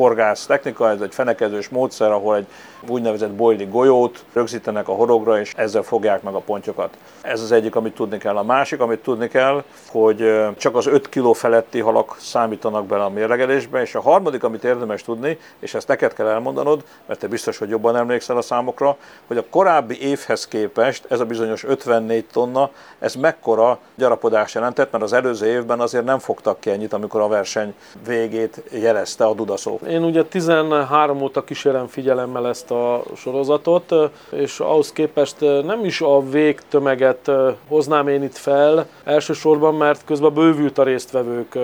horgász 0.00 0.46
technika, 0.46 0.90
ez 0.90 1.00
egy 1.00 1.14
fenekezős 1.14 1.68
módszer, 1.68 2.10
ahol 2.10 2.36
egy 2.36 2.46
úgynevezett 2.88 3.30
boili 3.30 3.64
golyót 3.64 4.24
rögzítenek 4.32 4.88
a 4.88 4.92
horogra, 4.92 5.40
és 5.40 5.52
ezzel 5.56 5.82
fogják 5.82 6.22
meg 6.22 6.34
a 6.34 6.38
pontyokat. 6.38 6.96
Ez 7.20 7.40
az 7.40 7.52
egyik, 7.52 7.76
amit 7.76 7.94
tudni 7.94 8.18
kell. 8.18 8.36
A 8.36 8.42
másik, 8.42 8.80
amit 8.80 9.02
tudni 9.02 9.28
kell, 9.28 9.64
hogy 9.90 10.34
csak 10.56 10.76
az 10.76 10.86
5 10.86 11.08
kg 11.08 11.34
feletti 11.34 11.80
halak 11.80 12.16
számítanak 12.20 12.86
bele 12.86 13.04
a 13.04 13.08
mérlegelésbe, 13.08 13.80
és 13.80 13.94
a 13.94 14.00
harmadik, 14.00 14.42
amit 14.44 14.64
érdemes 14.64 15.02
tudni, 15.02 15.38
és 15.58 15.74
ezt 15.74 15.88
neked 15.88 16.12
kell 16.12 16.26
elmondanod, 16.26 16.84
mert 17.06 17.20
te 17.20 17.28
biztos, 17.28 17.58
hogy 17.58 17.68
jobban 17.68 17.96
emlékszel 17.96 18.36
a 18.36 18.42
számokra, 18.42 18.96
hogy 19.26 19.36
a 19.36 19.44
korábbi 19.50 20.02
évhez 20.02 20.46
képest 20.46 21.04
ez 21.08 21.20
a 21.20 21.24
bizonyos 21.24 21.64
54 21.64 22.24
tonna, 22.32 22.70
ez 22.98 23.14
mekkora 23.14 23.78
gyarapodás 23.94 24.54
jelentett, 24.54 24.92
mert 24.92 25.04
az 25.04 25.12
előző 25.12 25.46
évben 25.46 25.80
azért 25.80 26.04
nem 26.04 26.18
fogtak 26.18 26.60
ki 26.60 26.70
ennyit, 26.70 26.92
amikor 26.92 27.20
a 27.20 27.28
verseny 27.28 27.74
végét 28.06 28.62
jelezte 28.70 29.24
a 29.24 29.34
dudaszó. 29.34 29.78
Én 29.90 30.04
ugye 30.04 30.24
13 30.24 31.22
óta 31.22 31.44
kísérem 31.44 31.86
figyelemmel 31.86 32.48
ezt 32.48 32.70
a 32.70 33.02
sorozatot, 33.16 33.94
és 34.30 34.60
ahhoz 34.60 34.92
képest 34.92 35.40
nem 35.40 35.84
is 35.84 36.00
a 36.00 36.30
végtömeget 36.30 37.30
hoznám 37.68 38.08
én 38.08 38.22
itt 38.22 38.36
fel, 38.36 38.86
elsősorban, 39.04 39.74
mert 39.74 40.04
közben 40.04 40.34
bővült 40.34 40.78
a 40.78 40.82
résztvevők 40.82 41.58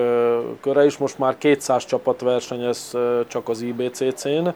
köre 0.61 0.85
is, 0.85 0.97
most 0.97 1.19
már 1.19 1.37
200 1.37 1.85
csapat 1.85 2.21
versenyez 2.21 2.97
csak 3.27 3.49
az 3.49 3.61
IBCC-n, 3.61 4.47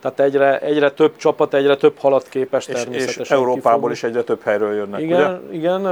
tehát 0.00 0.20
egyre, 0.20 0.58
egyre 0.58 0.90
több 0.90 1.16
csapat, 1.16 1.54
egyre 1.54 1.76
több 1.76 1.98
halat 1.98 2.28
képes 2.28 2.66
És, 2.66 2.74
természetesen 2.74 3.22
és 3.22 3.30
Európából 3.30 3.72
kifogni. 3.72 3.92
is 3.92 4.02
egyre 4.02 4.22
több 4.22 4.42
helyről 4.42 4.74
jönnek, 4.74 5.00
Igen, 5.00 5.40
ugye? 5.48 5.56
igen, 5.56 5.82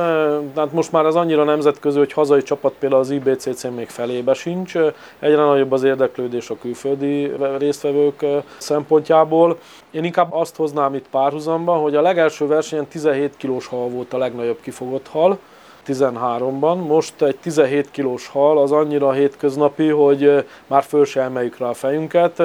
tehát 0.55 0.73
most 0.73 0.93
már 0.93 1.07
az 1.07 1.17
annyira 1.17 1.45
nemzetközi, 1.45 1.99
hogy 1.99 2.13
hazai 2.13 2.43
csapat 2.43 2.75
például 2.79 3.01
az 3.01 3.11
IBCC 3.11 3.65
még 3.65 3.89
felébe 3.89 4.35
sincs. 4.35 4.77
Egyre 5.19 5.45
nagyobb 5.45 5.73
az 5.73 5.83
érdeklődés 5.83 6.51
a 6.51 6.57
külföldi 6.61 7.33
résztvevők 7.59 8.25
szempontjából. 8.59 9.59
Én 9.91 10.05
inkább 10.05 10.33
azt 10.33 10.57
hoznám 10.57 10.95
itt 10.95 11.09
párhuzamba, 11.11 11.73
hogy 11.75 11.97
a 11.97 12.01
legelső 12.01 12.47
versenyen 12.47 12.87
17 12.87 13.37
kilós 13.37 13.67
hal 13.67 13.89
volt 13.89 14.13
a 14.13 14.19
legnagyobb 14.19 14.61
kifogott 14.61 15.07
hal, 15.09 15.39
13-ban. 15.87 16.87
Most 16.87 17.23
egy 17.23 17.37
17 17.37 17.91
kilós 17.91 18.29
hal 18.29 18.59
az 18.59 18.73
annyira 18.73 19.13
hétköznapi, 19.13 19.89
hogy 19.89 20.45
már 20.67 20.83
föl 20.83 21.05
se 21.05 21.21
emeljük 21.21 21.59
rá 21.59 21.69
a 21.69 21.75
fejünket. 21.75 22.43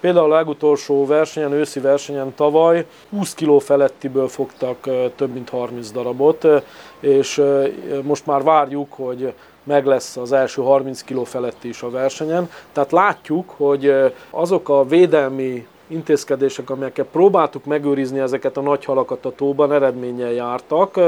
Például 0.00 0.32
a 0.32 0.36
legutolsó 0.36 1.06
versenyen, 1.06 1.52
őszi 1.52 1.80
versenyen 1.80 2.34
tavaly 2.34 2.86
20 3.10 3.34
kg 3.34 3.60
felettiből 3.60 4.28
fogtak 4.28 4.88
több 5.16 5.32
mint 5.32 5.48
30 5.48 5.90
darabot, 5.90 6.46
és 7.00 7.42
most 8.02 8.26
már 8.26 8.42
várjuk, 8.42 8.92
hogy 8.92 9.32
meg 9.64 9.86
lesz 9.86 10.16
az 10.16 10.32
első 10.32 10.62
30 10.62 11.02
kg 11.02 11.26
feletti 11.26 11.68
is 11.68 11.82
a 11.82 11.90
versenyen. 11.90 12.50
Tehát 12.72 12.92
látjuk, 12.92 13.54
hogy 13.56 14.12
azok 14.30 14.68
a 14.68 14.84
védelmi 14.84 15.66
intézkedések, 15.88 16.70
amelyekkel 16.70 17.04
próbáltuk 17.04 17.64
megőrizni 17.64 18.18
ezeket 18.18 18.56
a 18.56 18.60
nagy 18.60 18.84
halakat 18.84 19.24
a 19.24 19.32
tóban, 19.34 19.72
eredménnyel 19.72 20.32
jártak, 20.32 21.00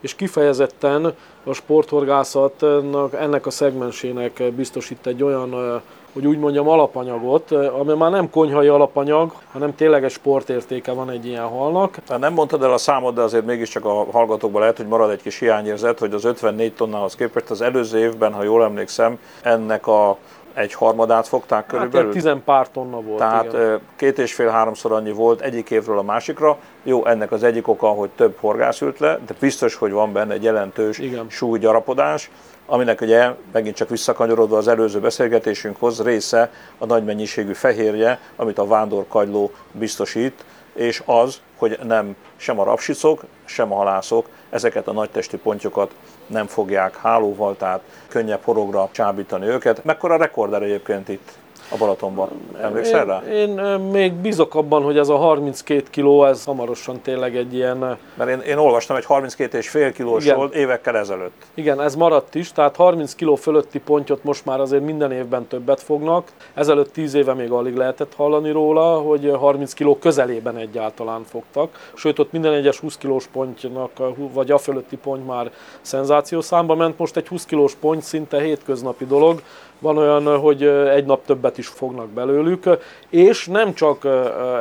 és 0.00 0.14
kifejezetten 0.14 1.14
a 1.44 1.52
sporthorgászatnak, 1.52 3.14
ennek 3.14 3.46
a 3.46 3.50
szegmensének 3.50 4.42
biztosít 4.52 5.06
egy 5.06 5.22
olyan 5.22 5.80
hogy 6.12 6.26
úgy 6.26 6.38
mondjam, 6.38 6.68
alapanyagot, 6.68 7.50
ami 7.52 7.94
már 7.94 8.10
nem 8.10 8.30
konyhai 8.30 8.68
alapanyag, 8.68 9.32
hanem 9.52 9.74
tényleges 9.74 10.12
sportértéke 10.12 10.92
van 10.92 11.10
egy 11.10 11.26
ilyen 11.26 11.46
halnak. 11.46 11.98
Nem 12.18 12.32
mondtad 12.32 12.62
el 12.62 12.72
a 12.72 12.78
számot, 12.78 13.14
de 13.14 13.20
azért 13.20 13.46
mégiscsak 13.46 13.84
a 13.84 14.06
hallgatókban 14.12 14.60
lehet, 14.60 14.76
hogy 14.76 14.86
marad 14.86 15.10
egy 15.10 15.22
kis 15.22 15.38
hiányérzet, 15.38 15.98
hogy 15.98 16.12
az 16.12 16.24
54 16.24 16.72
tonnához 16.72 17.14
képest 17.14 17.50
az 17.50 17.60
előző 17.60 17.98
évben, 17.98 18.32
ha 18.32 18.42
jól 18.42 18.64
emlékszem, 18.64 19.18
ennek 19.42 19.86
a 19.86 20.16
egy 20.58 20.74
harmadát 20.74 21.28
fogták 21.28 21.58
Hát 21.58 21.68
körülbelül. 21.68 22.08
egy 22.08 22.22
10 22.22 22.32
pár 22.44 22.68
tonna 22.68 23.00
volt. 23.00 23.18
Tehát 23.18 23.52
igen. 23.52 23.80
két 23.96 24.18
és 24.18 24.34
fél-háromszor 24.34 24.92
annyi 24.92 25.12
volt 25.12 25.40
egyik 25.40 25.70
évről 25.70 25.98
a 25.98 26.02
másikra. 26.02 26.58
Jó, 26.82 27.06
ennek 27.06 27.32
az 27.32 27.42
egyik 27.42 27.68
oka, 27.68 27.86
hogy 27.86 28.08
több 28.16 28.36
horgász 28.40 28.80
ült 28.80 28.98
le, 28.98 29.18
de 29.26 29.34
biztos, 29.40 29.74
hogy 29.74 29.90
van 29.92 30.12
benne 30.12 30.32
egy 30.32 30.42
jelentős 30.42 30.98
Igen. 30.98 31.26
súlygyarapodás, 31.28 32.30
aminek 32.66 33.00
ugye 33.00 33.30
megint 33.52 33.76
csak 33.76 33.88
visszakanyarodva 33.88 34.56
az 34.56 34.68
előző 34.68 35.00
beszélgetésünkhoz 35.00 36.02
része 36.02 36.50
a 36.78 36.86
nagy 36.86 37.04
mennyiségű 37.04 37.52
fehérje, 37.52 38.18
amit 38.36 38.58
a 38.58 38.66
vándorkagyló 38.66 39.50
biztosít, 39.72 40.44
és 40.78 41.02
az, 41.06 41.40
hogy 41.56 41.78
nem 41.82 42.16
sem 42.36 42.58
a 42.58 42.64
rapsicok, 42.64 43.24
sem 43.44 43.72
a 43.72 43.76
halászok 43.76 44.28
ezeket 44.50 44.88
a 44.88 44.92
nagytesti 44.92 45.36
pontyokat 45.36 45.94
nem 46.26 46.46
fogják 46.46 46.96
hálóval, 46.96 47.56
tehát 47.56 47.80
könnyebb 48.08 48.42
horogra 48.42 48.88
csábítani 48.92 49.46
őket. 49.46 49.84
Mekkora 49.84 50.16
rekorder 50.16 50.62
egyébként 50.62 51.08
itt 51.08 51.32
a 51.70 51.76
Balatonban? 51.76 52.28
Emlékszel 52.62 53.04
rá? 53.04 53.22
Én, 53.32 53.58
én 53.58 53.80
még 53.80 54.12
bízok 54.12 54.54
abban, 54.54 54.82
hogy 54.82 54.98
ez 54.98 55.08
a 55.08 55.16
32 55.16 55.82
kiló, 55.90 56.24
ez 56.24 56.44
hamarosan 56.44 57.00
tényleg 57.00 57.36
egy 57.36 57.54
ilyen, 57.54 57.98
Mert 58.14 58.30
én, 58.30 58.40
én 58.40 58.56
olvastam 58.56 58.96
egy 58.96 59.04
32,5 59.08 59.92
kilós 59.94 60.24
Igen. 60.24 60.36
volt 60.36 60.54
évekkel 60.54 60.96
ezelőtt. 60.96 61.42
igen, 61.54 61.80
ez 61.80 61.94
maradt 61.94 62.34
is, 62.34 62.52
tehát 62.52 62.76
30 62.76 63.14
kiló 63.14 63.34
fölötti 63.34 63.78
pontyot 63.78 64.24
most 64.24 64.44
már 64.44 64.60
azért 64.60 64.84
minden 64.84 65.12
évben 65.12 65.46
többet 65.46 65.80
fognak. 65.80 66.28
Ezelőtt 66.54 66.92
10 66.92 67.14
éve 67.14 67.34
még 67.34 67.50
alig 67.50 67.76
lehetett 67.76 68.14
hallani 68.14 68.50
róla, 68.50 68.98
hogy 68.98 69.32
30 69.38 69.72
kiló 69.72 69.98
közelében 69.98 70.56
egyáltalán 70.56 71.22
fogtak. 71.24 71.90
Sőt, 71.94 72.18
ott 72.18 72.32
minden 72.32 72.52
egyes 72.52 72.78
20 72.78 72.96
kilós 72.96 73.26
pontynak, 73.26 73.90
vagy 74.32 74.50
a 74.50 74.58
fölötti 74.58 74.96
pont 74.96 75.26
már 75.26 75.50
szenzáció 75.80 76.40
számba 76.40 76.74
ment. 76.74 76.98
Most 76.98 77.16
egy 77.16 77.28
20 77.28 77.44
kilós 77.44 77.74
pont 77.74 78.02
szinte 78.02 78.40
hétköznapi 78.40 79.06
dolog. 79.06 79.42
Van 79.80 79.96
olyan, 79.96 80.38
hogy 80.38 80.62
egy 80.64 81.04
nap 81.04 81.24
többet 81.24 81.58
is 81.58 81.66
fognak 81.66 82.08
belőlük, 82.08 82.64
és 83.10 83.46
nem 83.46 83.74
csak 83.74 84.06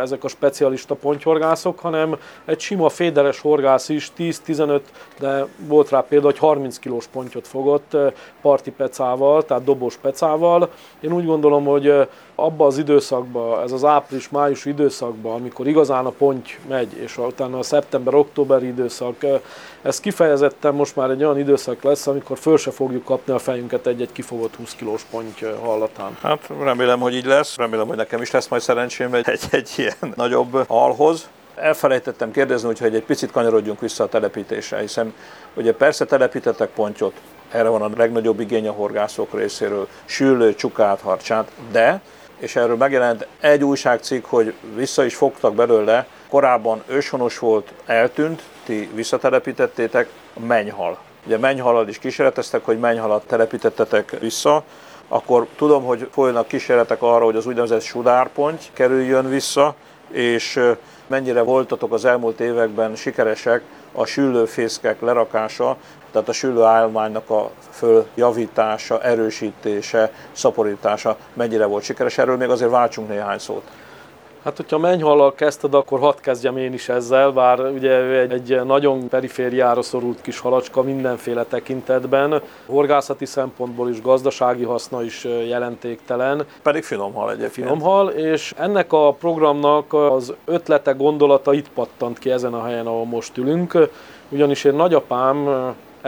ezek 0.01 0.23
a 0.23 0.27
specialista 0.27 0.95
pontyhorgászok, 0.95 1.79
hanem 1.79 2.15
egy 2.45 2.59
sima 2.59 2.89
féderes 2.89 3.39
horgász 3.39 3.89
is 3.89 4.11
10-15, 4.17 4.79
de 5.19 5.45
volt 5.67 5.89
rá 5.89 6.05
példa, 6.09 6.25
hogy 6.25 6.37
30 6.37 6.77
kilós 6.77 7.07
pontyot 7.07 7.47
fogott 7.47 7.97
parti 8.41 8.71
pecával, 8.71 9.45
tehát 9.45 9.63
dobos 9.63 9.95
pecával. 9.95 10.69
Én 10.99 11.13
úgy 11.13 11.25
gondolom, 11.25 11.65
hogy 11.65 12.07
abba 12.39 12.65
az 12.65 12.77
időszakban, 12.77 13.63
ez 13.63 13.71
az 13.71 13.83
április-május 13.83 14.65
időszakban, 14.65 15.33
amikor 15.33 15.67
igazán 15.67 16.05
a 16.05 16.09
ponty 16.09 16.49
megy, 16.67 16.93
és 16.93 17.17
utána 17.17 17.57
a 17.57 17.63
szeptember-októberi 17.63 18.67
időszak, 18.67 19.15
ez 19.81 19.99
kifejezetten 19.99 20.73
most 20.73 20.95
már 20.95 21.09
egy 21.09 21.23
olyan 21.23 21.39
időszak 21.39 21.83
lesz, 21.83 22.07
amikor 22.07 22.37
föl 22.37 22.57
se 22.57 22.71
fogjuk 22.71 23.03
kapni 23.03 23.33
a 23.33 23.39
fejünket 23.39 23.87
egy-egy 23.87 24.11
kifogott 24.11 24.55
20 24.55 24.75
kilós 24.75 25.03
ponty 25.11 25.43
hallatán. 25.61 26.17
Hát 26.21 26.49
remélem, 26.61 26.99
hogy 26.99 27.15
így 27.15 27.25
lesz. 27.25 27.55
Remélem, 27.55 27.87
hogy 27.87 27.97
nekem 27.97 28.21
is 28.21 28.31
lesz 28.31 28.47
majd 28.47 28.61
szerencsém 28.61 29.13
egy, 29.13 29.39
egy, 29.51 29.69
ilyen 29.75 30.13
nagyobb 30.15 30.63
alhoz. 30.67 31.29
Elfelejtettem 31.55 32.31
kérdezni, 32.31 32.73
hogy 32.79 32.95
egy 32.95 33.03
picit 33.03 33.31
kanyarodjunk 33.31 33.79
vissza 33.79 34.03
a 34.03 34.07
telepítésre, 34.07 34.79
hiszen 34.79 35.13
ugye 35.53 35.73
persze 35.73 36.05
telepítettek 36.05 36.69
pontyot, 36.69 37.13
erre 37.51 37.69
van 37.69 37.81
a 37.81 37.89
legnagyobb 37.97 38.39
igény 38.39 38.67
a 38.67 38.71
horgászok 38.71 39.33
részéről, 39.33 39.87
sűlő, 40.05 40.55
csukát, 40.55 41.01
harcsát, 41.01 41.51
de, 41.71 42.01
és 42.37 42.55
erről 42.55 42.75
megjelent 42.75 43.27
egy 43.39 43.63
újságcikk, 43.63 44.25
hogy 44.25 44.53
vissza 44.75 45.05
is 45.05 45.15
fogtak 45.15 45.55
belőle, 45.55 46.07
korábban 46.29 46.83
őshonos 46.87 47.39
volt, 47.39 47.73
eltűnt, 47.85 48.43
ti 48.65 48.89
visszatelepítettétek, 48.93 50.09
a 50.33 50.39
mennyhal. 50.39 50.97
Ugye 51.25 51.37
mennyhalal 51.37 51.87
is 51.87 51.99
kísérleteztek, 51.99 52.65
hogy 52.65 52.79
mennyhalat 52.79 53.27
telepítettetek 53.27 54.19
vissza, 54.19 54.63
akkor 55.07 55.47
tudom, 55.55 55.83
hogy 55.83 56.07
folynak 56.11 56.47
kísérletek 56.47 57.01
arra, 57.01 57.25
hogy 57.25 57.35
az 57.35 57.45
úgynevezett 57.45 57.81
sudárponty 57.81 58.63
kerüljön 58.73 59.29
vissza, 59.29 59.75
és 60.11 60.59
mennyire 61.07 61.41
voltatok 61.41 61.93
az 61.93 62.05
elmúlt 62.05 62.39
években 62.39 62.95
sikeresek 62.95 63.61
a 63.91 64.05
süllőfészkek 64.05 65.01
lerakása, 65.01 65.77
tehát 66.11 66.29
a 66.29 66.33
süllőállománynak 66.33 67.29
a 67.29 67.49
följavítása, 67.69 69.01
erősítése, 69.01 70.11
szaporítása 70.31 71.17
mennyire 71.33 71.65
volt 71.65 71.83
sikeres. 71.83 72.17
Erről 72.17 72.37
még 72.37 72.49
azért 72.49 72.71
váltsunk 72.71 73.09
néhány 73.09 73.37
szót. 73.37 73.63
Hát, 74.47 74.57
hogyha 74.57 74.77
mennyhallal 74.77 75.33
kezdted, 75.33 75.73
akkor 75.73 75.99
hadd 75.99 76.21
kezdjem 76.21 76.57
én 76.57 76.73
is 76.73 76.89
ezzel, 76.89 77.31
bár 77.31 77.59
ugye 77.59 78.19
egy, 78.19 78.31
egy 78.31 78.65
nagyon 78.65 79.07
perifériára 79.07 79.81
szorult 79.81 80.21
kis 80.21 80.39
halacska 80.39 80.81
mindenféle 80.81 81.43
tekintetben, 81.43 82.41
horgászati 82.65 83.25
szempontból 83.25 83.89
is, 83.89 84.01
gazdasági 84.01 84.63
haszna 84.63 85.03
is 85.03 85.23
jelentéktelen. 85.23 86.45
Pedig 86.61 86.83
finom 86.83 87.13
hal 87.13 87.29
egyébként. 87.29 87.53
Finom 87.53 87.81
hal, 87.81 88.09
és 88.09 88.53
ennek 88.57 88.93
a 88.93 89.11
programnak 89.11 89.93
az 89.93 90.33
ötlete, 90.45 90.91
gondolata 90.91 91.53
itt 91.53 91.69
pattant 91.69 92.19
ki 92.19 92.31
ezen 92.31 92.53
a 92.53 92.65
helyen, 92.65 92.87
ahol 92.87 93.05
most 93.05 93.37
ülünk, 93.37 93.89
ugyanis 94.29 94.63
én 94.63 94.73
nagyapám 94.73 95.47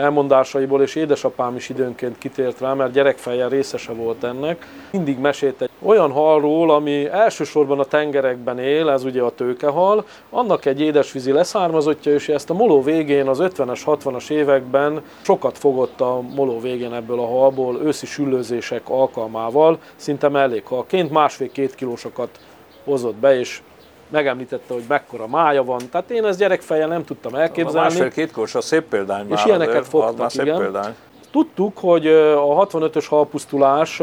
elmondásaiból, 0.00 0.82
és 0.82 0.94
édesapám 0.94 1.56
is 1.56 1.68
időnként 1.68 2.18
kitért 2.18 2.60
rá, 2.60 2.72
mert 2.72 2.92
gyerekfejjel 2.92 3.48
részese 3.48 3.92
volt 3.92 4.24
ennek. 4.24 4.66
Mindig 4.92 5.18
mesélt 5.18 5.62
egy 5.62 5.70
olyan 5.82 6.10
halról, 6.10 6.70
ami 6.70 7.06
elsősorban 7.06 7.78
a 7.78 7.84
tengerekben 7.84 8.58
él, 8.58 8.90
ez 8.90 9.04
ugye 9.04 9.22
a 9.22 9.30
tőkehal, 9.30 10.04
annak 10.30 10.64
egy 10.64 10.80
édesvízi 10.80 11.32
leszármazottja, 11.32 12.12
és 12.12 12.28
ezt 12.28 12.50
a 12.50 12.54
moló 12.54 12.82
végén 12.82 13.28
az 13.28 13.38
50-es, 13.40 13.80
60-as 13.86 14.30
években 14.30 15.02
sokat 15.22 15.58
fogott 15.58 16.00
a 16.00 16.20
moló 16.34 16.60
végén 16.60 16.92
ebből 16.92 17.18
a 17.18 17.26
halból 17.26 17.80
őszi 17.84 18.06
süllőzések 18.06 18.88
alkalmával, 18.88 19.78
szinte 19.96 20.28
mellékhalként 20.28 21.10
másfél-két 21.10 21.74
kilósokat 21.74 22.38
hozott 22.84 23.16
be, 23.16 23.38
és 23.38 23.60
megemlítette, 24.10 24.74
hogy 24.74 24.84
mekkora 24.88 25.26
mája 25.26 25.64
van. 25.64 25.80
Tehát 25.90 26.10
én 26.10 26.24
ezt 26.24 26.38
gyerekfejjel 26.38 26.88
nem 26.88 27.04
tudtam 27.04 27.34
elképzelni. 27.34 27.78
A 27.78 27.82
másfél-két 27.82 28.30
kors 28.30 28.54
a 28.54 28.60
szép 28.60 28.84
példány 28.88 29.24
És 29.30 29.36
már 29.36 29.46
ilyeneket 29.46 29.88
fogtak, 29.88 30.34
igen. 30.34 30.58
Példány. 30.58 30.94
Tudtuk, 31.30 31.78
hogy 31.78 32.06
a 32.06 32.66
65-ös 32.66 33.06
halpusztulás 33.08 34.02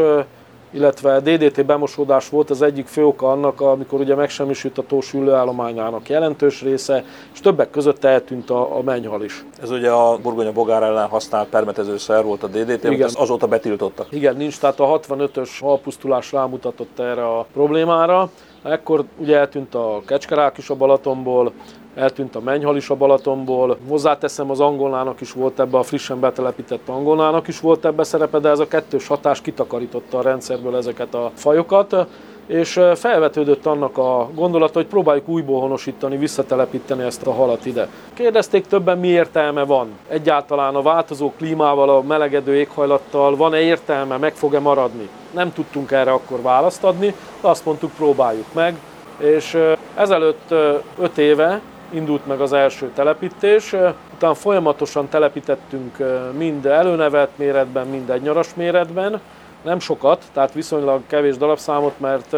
illetve 0.71 1.19
DDT 1.19 1.65
bemosódás 1.65 2.29
volt 2.29 2.49
az 2.49 2.61
egyik 2.61 2.87
fő 2.87 3.05
oka 3.05 3.31
annak, 3.31 3.61
amikor 3.61 3.99
ugye 3.99 4.15
megsemmisült 4.15 4.77
a 4.77 4.83
tósülő 4.87 5.31
állományának 5.31 6.09
jelentős 6.09 6.61
része, 6.61 7.03
és 7.33 7.39
többek 7.39 7.69
között 7.69 8.03
eltűnt 8.03 8.49
a, 8.49 8.77
a 8.77 8.81
mennyhal 8.81 9.23
is. 9.23 9.45
Ez 9.61 9.71
ugye 9.71 9.89
a 9.89 10.17
burgonya 10.17 10.51
bogár 10.51 10.83
ellen 10.83 11.07
használt 11.07 11.47
permetezőszer 11.47 12.23
volt 12.23 12.43
a 12.43 12.47
DDT, 12.47 12.83
Igen. 12.83 13.09
azóta 13.13 13.47
betiltottak. 13.47 14.07
Igen, 14.09 14.35
nincs, 14.35 14.59
tehát 14.59 14.79
a 14.79 14.99
65-ös 14.99 15.49
halpusztulás 15.59 16.31
rámutatott 16.31 16.99
erre 16.99 17.27
a 17.27 17.45
problémára. 17.53 18.29
Ekkor 18.63 19.03
ugye 19.17 19.37
eltűnt 19.37 19.75
a 19.75 20.01
kecskerák 20.05 20.57
is 20.57 20.69
a 20.69 20.75
Balatonból, 20.75 21.51
eltűnt 21.95 22.35
a 22.35 22.39
mennyhal 22.39 22.75
is 22.75 22.89
a 22.89 22.95
Balatonból. 22.95 23.77
Hozzáteszem, 23.87 24.49
az 24.49 24.59
angolnának 24.59 25.21
is 25.21 25.31
volt 25.31 25.59
ebbe, 25.59 25.77
a 25.77 25.83
frissen 25.83 26.19
betelepített 26.19 26.89
angolnának 26.89 27.47
is 27.47 27.59
volt 27.59 27.85
ebbe 27.85 28.03
szerepe, 28.03 28.39
de 28.39 28.49
ez 28.49 28.59
a 28.59 28.67
kettős 28.67 29.07
hatás 29.07 29.41
kitakarította 29.41 30.17
a 30.17 30.21
rendszerből 30.21 30.75
ezeket 30.75 31.13
a 31.13 31.31
fajokat 31.33 32.07
és 32.47 32.79
felvetődött 32.95 33.65
annak 33.65 33.97
a 33.97 34.29
gondolata, 34.33 34.73
hogy 34.73 34.87
próbáljuk 34.87 35.27
újból 35.27 35.59
honosítani, 35.61 36.17
visszatelepíteni 36.17 37.03
ezt 37.03 37.27
a 37.27 37.33
halat 37.33 37.65
ide. 37.65 37.87
Kérdezték 38.13 38.67
többen, 38.67 38.97
mi 38.97 39.07
értelme 39.07 39.63
van 39.63 39.87
egyáltalán 40.07 40.75
a 40.75 40.81
változó 40.81 41.33
klímával, 41.37 41.89
a 41.89 42.01
melegedő 42.01 42.55
éghajlattal, 42.55 43.35
van-e 43.35 43.59
értelme, 43.59 44.17
meg 44.17 44.33
fog-e 44.33 44.59
maradni? 44.59 45.09
Nem 45.31 45.53
tudtunk 45.53 45.91
erre 45.91 46.11
akkor 46.11 46.41
választ 46.41 46.83
adni, 46.83 47.13
de 47.41 47.47
azt 47.47 47.65
mondtuk, 47.65 47.91
próbáljuk 47.91 48.53
meg. 48.53 48.77
És 49.17 49.57
ezelőtt 49.95 50.53
öt 50.99 51.17
éve 51.17 51.61
indult 51.89 52.27
meg 52.27 52.41
az 52.41 52.53
első 52.53 52.91
telepítés, 52.95 53.75
utána 54.13 54.33
folyamatosan 54.33 55.09
telepítettünk 55.09 55.97
mind 56.37 56.65
előnevet 56.65 57.29
méretben, 57.35 57.87
mind 57.87 58.09
egynyaras 58.09 58.55
méretben, 58.55 59.21
nem 59.67 59.79
sokat, 59.79 60.23
tehát 60.33 60.53
viszonylag 60.53 61.01
kevés 61.07 61.37
darabszámot, 61.37 61.99
mert 61.99 62.35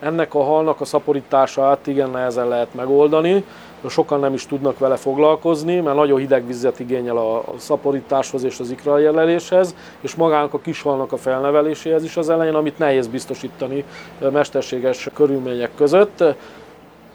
ennek 0.00 0.34
a 0.34 0.42
halnak 0.42 0.80
a 0.80 0.84
szaporítását 0.84 1.86
igen 1.86 2.10
nehezen 2.10 2.48
lehet 2.48 2.74
megoldani, 2.74 3.44
sokan 3.88 4.20
nem 4.20 4.34
is 4.34 4.46
tudnak 4.46 4.78
vele 4.78 4.96
foglalkozni, 4.96 5.80
mert 5.80 5.96
nagyon 5.96 6.18
hideg 6.18 6.46
vizet 6.46 6.80
igényel 6.80 7.16
a 7.16 7.44
szaporításhoz 7.56 8.44
és 8.44 8.60
az 8.60 8.70
ikrajeleléshez, 8.70 9.74
és 10.00 10.14
magának 10.14 10.54
a 10.54 10.58
kishalnak 10.58 11.12
a 11.12 11.16
felneveléséhez 11.16 12.04
is 12.04 12.16
az 12.16 12.30
elején, 12.30 12.54
amit 12.54 12.78
nehéz 12.78 13.06
biztosítani 13.06 13.84
mesterséges 14.32 15.08
körülmények 15.14 15.70
között. 15.76 16.24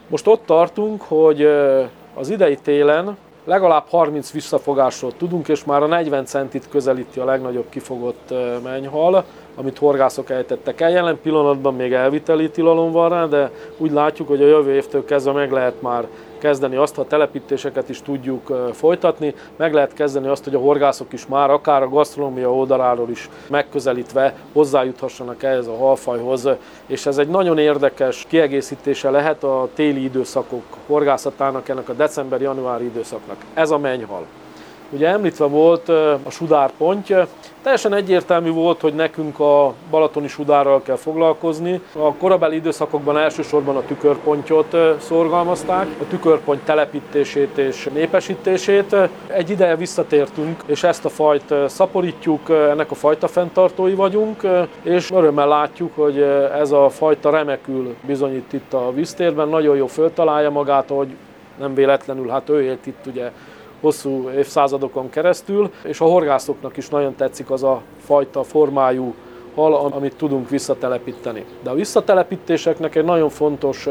Most 0.07 0.27
ott 0.27 0.45
tartunk, 0.45 1.01
hogy 1.01 1.49
az 2.13 2.29
idei 2.29 2.55
télen 2.55 3.17
legalább 3.45 3.83
30 3.89 4.31
visszafogásról 4.31 5.13
tudunk, 5.17 5.47
és 5.47 5.63
már 5.63 5.83
a 5.83 5.87
40 5.87 6.25
centit 6.25 6.69
közelíti 6.69 7.19
a 7.19 7.25
legnagyobb 7.25 7.69
kifogott 7.69 8.33
mennyhal, 8.63 9.23
amit 9.55 9.77
horgászok 9.77 10.29
ejtettek 10.29 10.81
el. 10.81 10.89
Jelen 10.89 11.19
pillanatban 11.21 11.75
még 11.75 11.93
elviteli 11.93 12.49
tilalom 12.49 12.91
van 12.91 13.09
rá, 13.09 13.25
de 13.25 13.51
úgy 13.77 13.91
látjuk, 13.91 14.27
hogy 14.27 14.41
a 14.41 14.47
jövő 14.47 14.73
évtől 14.73 15.05
kezdve 15.05 15.31
meg 15.31 15.51
lehet 15.51 15.81
már 15.81 16.07
kezdeni 16.37 16.75
azt, 16.75 16.95
ha 16.95 17.07
telepítéseket 17.07 17.89
is 17.89 18.01
tudjuk 18.01 18.53
folytatni, 18.71 19.33
meg 19.55 19.73
lehet 19.73 19.93
kezdeni 19.93 20.27
azt, 20.27 20.43
hogy 20.43 20.55
a 20.55 20.59
horgászok 20.59 21.13
is 21.13 21.27
már 21.27 21.49
akár 21.49 21.81
a 21.81 21.89
gasztronómia 21.89 22.53
oldaláról 22.53 23.09
is 23.09 23.29
megközelítve 23.49 24.35
hozzájuthassanak 24.53 25.43
ehhez 25.43 25.67
a 25.67 25.77
halfajhoz, 25.77 26.49
és 26.85 27.05
ez 27.05 27.17
egy 27.17 27.27
nagyon 27.27 27.57
érdekes 27.57 28.25
kiegészítése 28.27 29.09
lehet 29.09 29.43
a 29.43 29.67
téli 29.73 30.03
időszakok 30.03 30.63
horgászatának, 30.87 31.69
ennek 31.69 31.89
a 31.89 31.93
december-januári 31.93 32.85
időszaknak. 32.85 33.37
Ez 33.53 33.71
a 33.71 33.77
mennyhal. 33.77 34.25
Ugye 34.93 35.07
említve 35.07 35.45
volt 35.45 35.89
a 36.23 36.29
sudárponty, 36.29 37.13
teljesen 37.63 37.93
egyértelmű 37.93 38.51
volt, 38.51 38.81
hogy 38.81 38.93
nekünk 38.93 39.39
a 39.39 39.73
balatoni 39.89 40.27
sudárral 40.27 40.81
kell 40.81 40.95
foglalkozni. 40.95 41.81
A 41.93 42.13
korabeli 42.13 42.55
időszakokban 42.55 43.17
elsősorban 43.17 43.75
a 43.75 43.85
tükörpontyot 43.85 44.77
szorgalmazták, 44.99 45.87
a 46.01 46.07
tükörponty 46.09 46.63
telepítését 46.65 47.57
és 47.57 47.89
népesítését. 47.93 48.95
Egy 49.27 49.49
ideje 49.49 49.75
visszatértünk, 49.75 50.63
és 50.65 50.83
ezt 50.83 51.05
a 51.05 51.09
fajt 51.09 51.53
szaporítjuk, 51.67 52.49
ennek 52.49 52.91
a 52.91 52.95
fajta 52.95 53.27
fenntartói 53.27 53.93
vagyunk, 53.93 54.47
és 54.81 55.11
örömmel 55.11 55.47
látjuk, 55.47 55.95
hogy 55.95 56.21
ez 56.61 56.71
a 56.71 56.89
fajta 56.89 57.29
remekül 57.29 57.95
bizonyít 58.05 58.53
itt 58.53 58.73
a 58.73 58.91
víztérben, 58.93 59.47
nagyon 59.47 59.75
jó 59.75 59.87
föltalálja 59.87 60.49
magát, 60.49 60.89
hogy 60.89 61.07
nem 61.59 61.73
véletlenül, 61.73 62.27
hát 62.27 62.49
ő 62.49 62.61
élt 62.61 62.85
itt 62.85 63.05
ugye 63.05 63.31
hosszú 63.83 64.29
évszázadokon 64.29 65.09
keresztül, 65.09 65.71
és 65.83 66.01
a 66.01 66.05
horgászoknak 66.05 66.77
is 66.77 66.89
nagyon 66.89 67.15
tetszik 67.15 67.51
az 67.51 67.63
a 67.63 67.81
fajta 68.05 68.43
formájú 68.43 69.13
hal, 69.55 69.73
amit 69.73 70.15
tudunk 70.15 70.49
visszatelepíteni. 70.49 71.45
De 71.63 71.69
a 71.69 71.73
visszatelepítéseknek 71.73 72.95
egy 72.95 73.03
nagyon 73.03 73.29
fontos 73.29 73.87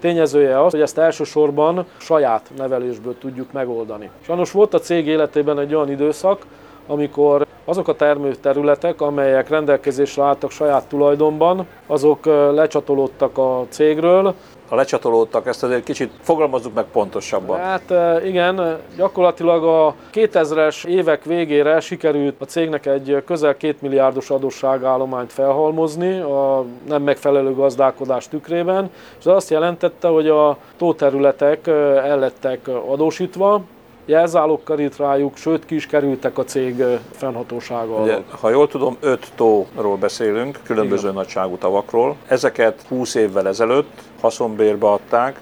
tényezője 0.00 0.64
az, 0.64 0.72
hogy 0.72 0.80
ezt 0.80 0.98
elsősorban 0.98 1.86
saját 1.98 2.50
nevelésből 2.56 3.18
tudjuk 3.18 3.52
megoldani. 3.52 4.10
Sajnos 4.20 4.50
volt 4.50 4.74
a 4.74 4.78
cég 4.78 5.06
életében 5.06 5.58
egy 5.58 5.74
olyan 5.74 5.90
időszak, 5.90 6.46
amikor 6.88 7.46
azok 7.64 7.88
a 7.88 7.94
termőterületek, 7.94 9.00
amelyek 9.00 9.48
rendelkezésre 9.48 10.22
álltak 10.22 10.50
saját 10.50 10.86
tulajdonban, 10.88 11.66
azok 11.86 12.26
lecsatolódtak 12.54 13.38
a 13.38 13.64
cégről, 13.68 14.34
ha 14.68 14.76
lecsatolódtak, 14.76 15.46
ezt 15.46 15.62
azért 15.62 15.84
kicsit 15.84 16.12
fogalmazzuk 16.20 16.74
meg 16.74 16.84
pontosabban. 16.84 17.58
Hát 17.58 17.92
igen, 18.24 18.78
gyakorlatilag 18.96 19.64
a 19.64 19.94
2000-es 20.12 20.84
évek 20.84 21.24
végére 21.24 21.80
sikerült 21.80 22.34
a 22.38 22.44
cégnek 22.44 22.86
egy 22.86 23.22
közel 23.26 23.56
2 23.56 23.76
milliárdos 23.80 24.30
adósságállományt 24.30 25.32
felhalmozni 25.32 26.18
a 26.20 26.64
nem 26.88 27.02
megfelelő 27.02 27.54
gazdálkodás 27.54 28.28
tükrében, 28.28 28.90
és 29.18 29.24
ez 29.24 29.32
azt 29.32 29.50
jelentette, 29.50 30.08
hogy 30.08 30.28
a 30.28 30.56
tóterületek 30.76 31.66
el 31.66 32.18
lettek 32.18 32.68
adósítva, 32.68 33.62
jelzálókkal 34.08 34.78
itt 34.78 34.96
rájuk, 34.96 35.36
sőt 35.36 35.64
ki 35.64 35.74
is 35.74 35.86
kerültek 35.86 36.38
a 36.38 36.44
cég 36.44 36.84
fennhatósága 37.10 37.94
Ugye, 37.94 38.18
Ha 38.40 38.50
jól 38.50 38.68
tudom, 38.68 38.96
öt 39.00 39.32
tóról 39.34 39.96
beszélünk, 39.96 40.60
különböző 40.64 41.02
Igen. 41.02 41.14
nagyságú 41.14 41.56
tavakról. 41.56 42.16
Ezeket 42.26 42.82
20 42.88 43.14
évvel 43.14 43.48
ezelőtt 43.48 43.90
haszonbérbe 44.20 44.86
adták, 44.86 45.40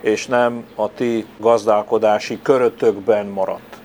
és 0.00 0.26
nem 0.26 0.64
a 0.74 0.92
ti 0.92 1.26
gazdálkodási 1.38 2.38
körötökben 2.42 3.26
maradt. 3.26 3.76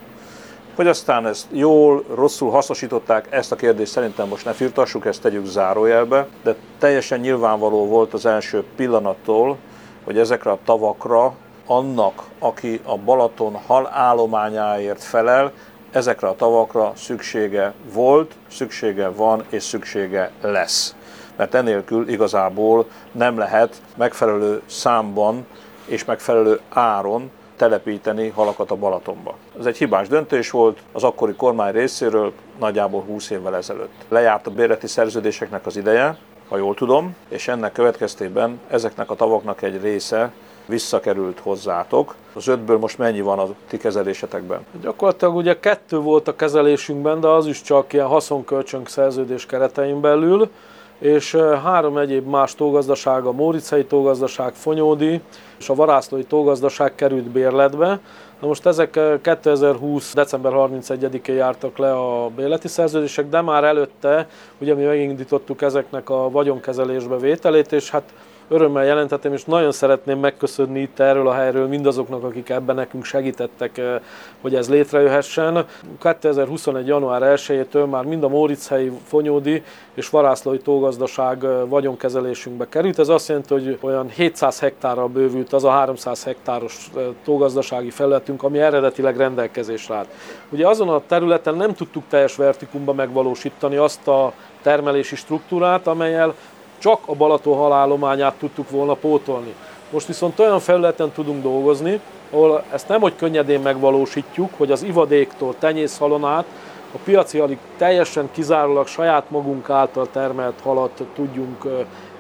Hogy 0.76 0.88
aztán 0.88 1.28
ezt 1.28 1.48
jól, 1.52 2.04
rosszul 2.16 2.50
hasznosították, 2.50 3.28
ezt 3.30 3.52
a 3.52 3.56
kérdést 3.56 3.92
szerintem 3.92 4.28
most 4.28 4.46
ne 4.46 4.52
firtassuk, 4.52 5.06
ezt 5.06 5.22
tegyük 5.22 5.46
zárójelbe, 5.46 6.28
de 6.44 6.56
teljesen 6.80 7.20
nyilvánvaló 7.20 7.88
volt 7.88 8.14
az 8.14 8.26
első 8.26 8.64
pillanattól, 8.76 9.58
hogy 10.04 10.18
ezekre 10.18 10.52
a 10.52 10.58
tavakra 10.66 11.34
annak, 11.66 12.24
aki 12.40 12.82
a 12.84 12.98
Balaton 12.98 13.56
hal 13.68 13.90
állományáért 13.94 15.04
felel, 15.04 15.52
ezekre 15.92 16.28
a 16.28 16.36
tavakra 16.36 16.94
szüksége 16.96 17.74
volt, 17.94 18.36
szüksége 18.48 19.10
van 19.10 19.44
és 19.50 19.64
szüksége 19.64 20.32
lesz. 20.42 20.96
mert 21.36 21.54
enélkül 21.54 22.10
igazából 22.10 22.86
nem 23.12 23.38
lehet 23.38 23.82
megfelelő 23.98 24.62
számban 24.66 25.46
és 25.86 26.06
megfelelő 26.06 26.60
áron 26.70 27.32
telepíteni 27.56 28.28
halakat 28.28 28.72
a 28.72 28.76
Balatonba. 28.76 29.36
Ez 29.60 29.66
egy 29.66 29.78
hibás 29.78 30.08
döntés 30.08 30.50
volt 30.50 30.80
az 30.92 31.04
akkori 31.04 31.34
kormány 31.34 31.72
részéről 31.72 32.34
nagyjából 32.60 33.02
20 33.02 33.30
évvel 33.30 33.56
ezelőtt. 33.56 33.92
Lejárt 34.08 34.48
a 34.48 34.52
bérleti 34.52 34.88
szerződéseknek 34.88 35.66
az 35.66 35.78
ideje, 35.78 36.18
ha 36.50 36.58
jól 36.58 36.74
tudom, 36.74 37.16
és 37.30 37.48
ennek 37.48 37.72
következtében 37.72 38.60
ezeknek 38.70 39.10
a 39.10 39.16
tavaknak 39.16 39.62
egy 39.62 39.82
része 39.82 40.32
visszakerült 40.66 41.40
hozzátok. 41.40 42.16
Az 42.34 42.48
ötből 42.48 42.78
most 42.78 42.98
mennyi 42.98 43.22
van 43.22 43.40
a 43.40 43.48
ti 43.68 43.78
kezelésetekben? 43.78 44.66
Gyakorlatilag 44.82 45.36
ugye 45.36 45.60
kettő 45.60 45.98
volt 45.98 46.28
a 46.28 46.36
kezelésünkben, 46.36 47.20
de 47.20 47.28
az 47.28 47.48
is 47.48 47.62
csak 47.62 47.94
ilyen 47.94 48.08
haszonkölcsönk 48.08 48.88
szerződés 48.88 49.46
keretein 49.46 50.02
belül, 50.02 50.50
és 51.02 51.36
három 51.64 51.98
egyéb 51.98 52.28
más 52.28 52.56
tógazdaság, 52.56 53.26
a 53.26 53.32
Móricei 53.32 53.86
tógazdaság, 53.86 54.54
Fonyódi 54.54 55.22
és 55.60 55.70
a 55.70 55.76
Varászlói 55.76 56.24
tógazdaság 56.24 56.96
került 56.96 57.30
bérletbe. 57.30 58.00
Na 58.40 58.48
most 58.48 58.66
ezek 58.66 59.00
2020. 59.22 60.14
december 60.14 60.52
31-én 60.56 61.36
jártak 61.36 61.78
le 61.78 61.92
a 61.92 62.30
bérleti 62.36 62.68
szerződések, 62.68 63.30
de 63.30 63.42
már 63.42 63.64
előtte 63.64 64.28
ugye 64.58 64.74
mi 64.74 64.84
megindítottuk 64.84 65.62
ezeknek 65.62 66.10
a 66.10 66.30
vagyonkezelésbe 66.30 67.18
vételét, 67.18 67.72
és 67.72 67.90
hát 67.90 68.14
örömmel 68.52 68.86
jelentetem, 68.86 69.34
és 69.34 69.46
nagyon 69.46 69.72
szeretném 69.72 70.20
megköszönni 70.20 70.80
itt 70.80 71.00
erről 71.00 71.28
a 71.28 71.34
helyről 71.34 71.68
mindazoknak, 71.68 72.24
akik 72.24 72.50
ebben 72.50 72.76
nekünk 72.76 73.04
segítettek, 73.04 73.78
eh, 73.78 74.00
hogy 74.42 74.56
ez 74.56 74.70
létrejöhessen. 74.70 75.66
2021. 76.00 76.88
január 76.88 77.22
1-től 77.22 77.90
már 77.90 78.04
mind 78.04 78.24
a 78.24 78.28
Mórichelyi, 78.28 78.92
Fonyódi 79.08 79.64
és 79.94 80.10
Varászlói 80.10 80.58
tógazdaság 80.58 81.44
eh, 81.44 81.52
vagyonkezelésünkbe 81.68 82.70
került. 82.70 83.00
Ez 83.00 83.10
azt 83.10 83.28
jelenti, 83.28 83.54
hogy 83.54 83.78
olyan 83.82 84.10
700 84.10 84.60
hektárral 84.60 85.08
bővült 85.08 85.54
az 85.54 85.64
a 85.64 85.70
300 85.70 86.24
hektáros 86.24 86.90
eh, 86.96 87.04
tógazdasági 87.24 87.90
felületünk, 87.90 88.44
ami 88.44 88.60
eredetileg 88.60 89.18
rendelkezésre 89.18 89.96
állt. 89.96 90.10
Ugye 90.50 90.68
azon 90.68 90.90
a 90.90 91.02
területen 91.08 91.56
nem 91.56 91.74
tudtuk 91.74 92.04
teljes 92.10 92.36
vertikumba 92.36 92.94
megvalósítani 92.94 93.76
azt 93.76 94.08
a 94.08 94.34
termelési 94.62 95.16
struktúrát, 95.16 95.88
amelyel 95.88 96.34
csak 96.82 97.00
a 97.06 97.16
Balaton 97.16 97.58
halállományát 97.58 98.34
tudtuk 98.34 98.70
volna 98.70 98.94
pótolni. 98.94 99.54
Most 99.90 100.08
viszont 100.08 100.40
olyan 100.40 100.60
felületen 100.60 101.12
tudunk 101.12 101.44
dolgozni, 101.44 102.00
ahol 102.32 102.64
ezt 102.74 102.88
nem 102.88 103.02
hogy 103.02 103.16
könnyedén 103.16 103.60
megvalósítjuk, 103.60 104.50
hogy 104.58 104.72
az 104.72 104.84
ivadéktól 104.84 105.56
tenyészhalon 105.60 106.24
a 106.94 106.98
piaci 107.04 107.40
alig 107.40 107.58
teljesen 107.78 108.30
kizárólag 108.32 108.88
saját 108.88 109.30
magunk 109.30 109.70
által 109.70 110.08
termelt 110.12 110.60
halat 110.64 111.04
tudjunk 111.16 111.68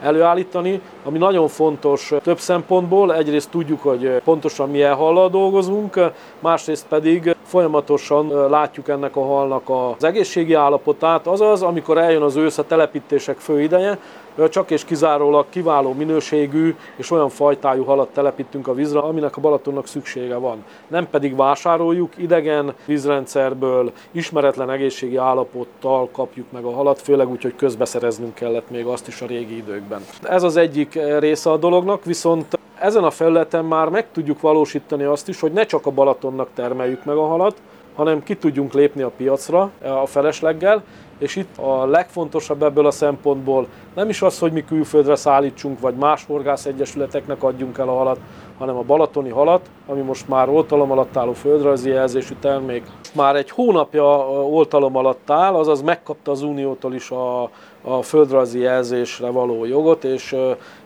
előállítani, 0.01 0.81
ami 1.03 1.17
nagyon 1.17 1.47
fontos 1.47 2.13
több 2.23 2.39
szempontból. 2.39 3.15
Egyrészt 3.15 3.49
tudjuk, 3.49 3.81
hogy 3.81 4.21
pontosan 4.23 4.69
milyen 4.69 4.95
hallal 4.95 5.29
dolgozunk, 5.29 5.99
másrészt 6.39 6.85
pedig 6.87 7.35
folyamatosan 7.45 8.49
látjuk 8.49 8.87
ennek 8.87 9.15
a 9.15 9.25
halnak 9.25 9.69
az 9.69 10.03
egészségi 10.03 10.53
állapotát, 10.53 11.27
azaz, 11.27 11.61
amikor 11.61 11.97
eljön 11.97 12.21
az 12.21 12.35
ősz 12.35 12.57
a 12.57 12.65
telepítések 12.65 13.37
fő 13.37 13.61
ideje, 13.61 13.97
csak 14.49 14.71
és 14.71 14.85
kizárólag 14.85 15.45
kiváló 15.49 15.93
minőségű 15.93 16.75
és 16.95 17.11
olyan 17.11 17.29
fajtájú 17.29 17.83
halat 17.83 18.09
telepítünk 18.09 18.67
a 18.67 18.73
vízre, 18.73 18.99
aminek 18.99 19.37
a 19.37 19.41
Balatonnak 19.41 19.87
szüksége 19.87 20.35
van. 20.35 20.63
Nem 20.87 21.09
pedig 21.09 21.35
vásároljuk, 21.35 22.17
idegen 22.17 22.73
vízrendszerből, 22.85 23.91
ismeretlen 24.11 24.69
egészségi 24.69 25.17
állapottal 25.17 26.09
kapjuk 26.11 26.51
meg 26.51 26.63
a 26.63 26.71
halat, 26.71 27.01
főleg 27.01 27.29
úgy, 27.29 27.41
hogy 27.41 27.55
közbeszereznünk 27.55 28.33
kellett 28.33 28.69
még 28.69 28.85
azt 28.85 29.07
is 29.07 29.21
a 29.21 29.25
régi 29.25 29.57
időkben. 29.57 30.01
Ez 30.21 30.43
az 30.43 30.57
egyik 30.57 30.99
része 31.19 31.51
a 31.51 31.57
dolognak, 31.57 32.05
viszont 32.05 32.59
ezen 32.79 33.03
a 33.03 33.11
felületen 33.11 33.65
már 33.65 33.89
meg 33.89 34.11
tudjuk 34.11 34.41
valósítani 34.41 35.03
azt 35.03 35.27
is, 35.27 35.39
hogy 35.39 35.51
ne 35.51 35.65
csak 35.65 35.85
a 35.85 35.91
Balatonnak 35.91 36.49
termeljük 36.53 37.05
meg 37.05 37.15
a 37.15 37.27
halat, 37.27 37.55
hanem 37.95 38.23
ki 38.23 38.35
tudjunk 38.35 38.73
lépni 38.73 39.01
a 39.01 39.11
piacra 39.17 39.71
a 39.81 40.05
felesleggel, 40.05 40.83
és 41.21 41.35
itt 41.35 41.57
a 41.57 41.85
legfontosabb 41.85 42.63
ebből 42.63 42.85
a 42.85 42.91
szempontból 42.91 43.67
nem 43.95 44.09
is 44.09 44.21
az, 44.21 44.39
hogy 44.39 44.51
mi 44.51 44.63
külföldre 44.63 45.15
szállítsunk, 45.15 45.79
vagy 45.79 45.95
más 45.95 46.25
horgászegyesületeknek 46.25 47.43
adjunk 47.43 47.77
el 47.77 47.89
a 47.89 47.95
halat, 47.95 48.19
hanem 48.61 48.77
a 48.77 48.81
balatoni 48.81 49.29
halat, 49.29 49.69
ami 49.87 50.01
most 50.01 50.27
már 50.27 50.49
oltalom 50.49 50.91
alatt 50.91 51.17
álló 51.17 51.33
földrajzi 51.33 51.89
jelzésű 51.89 52.33
termék. 52.39 52.83
Már 53.13 53.35
egy 53.35 53.49
hónapja 53.49 54.29
oltalom 54.29 54.95
alatt 54.95 55.29
áll, 55.29 55.53
azaz 55.53 55.81
megkapta 55.81 56.31
az 56.31 56.41
Uniótól 56.41 56.93
is 56.93 57.11
a, 57.11 57.49
a 57.81 58.01
földrajzi 58.01 58.59
jelzésre 58.59 59.29
való 59.29 59.65
jogot, 59.65 60.03
és, 60.03 60.35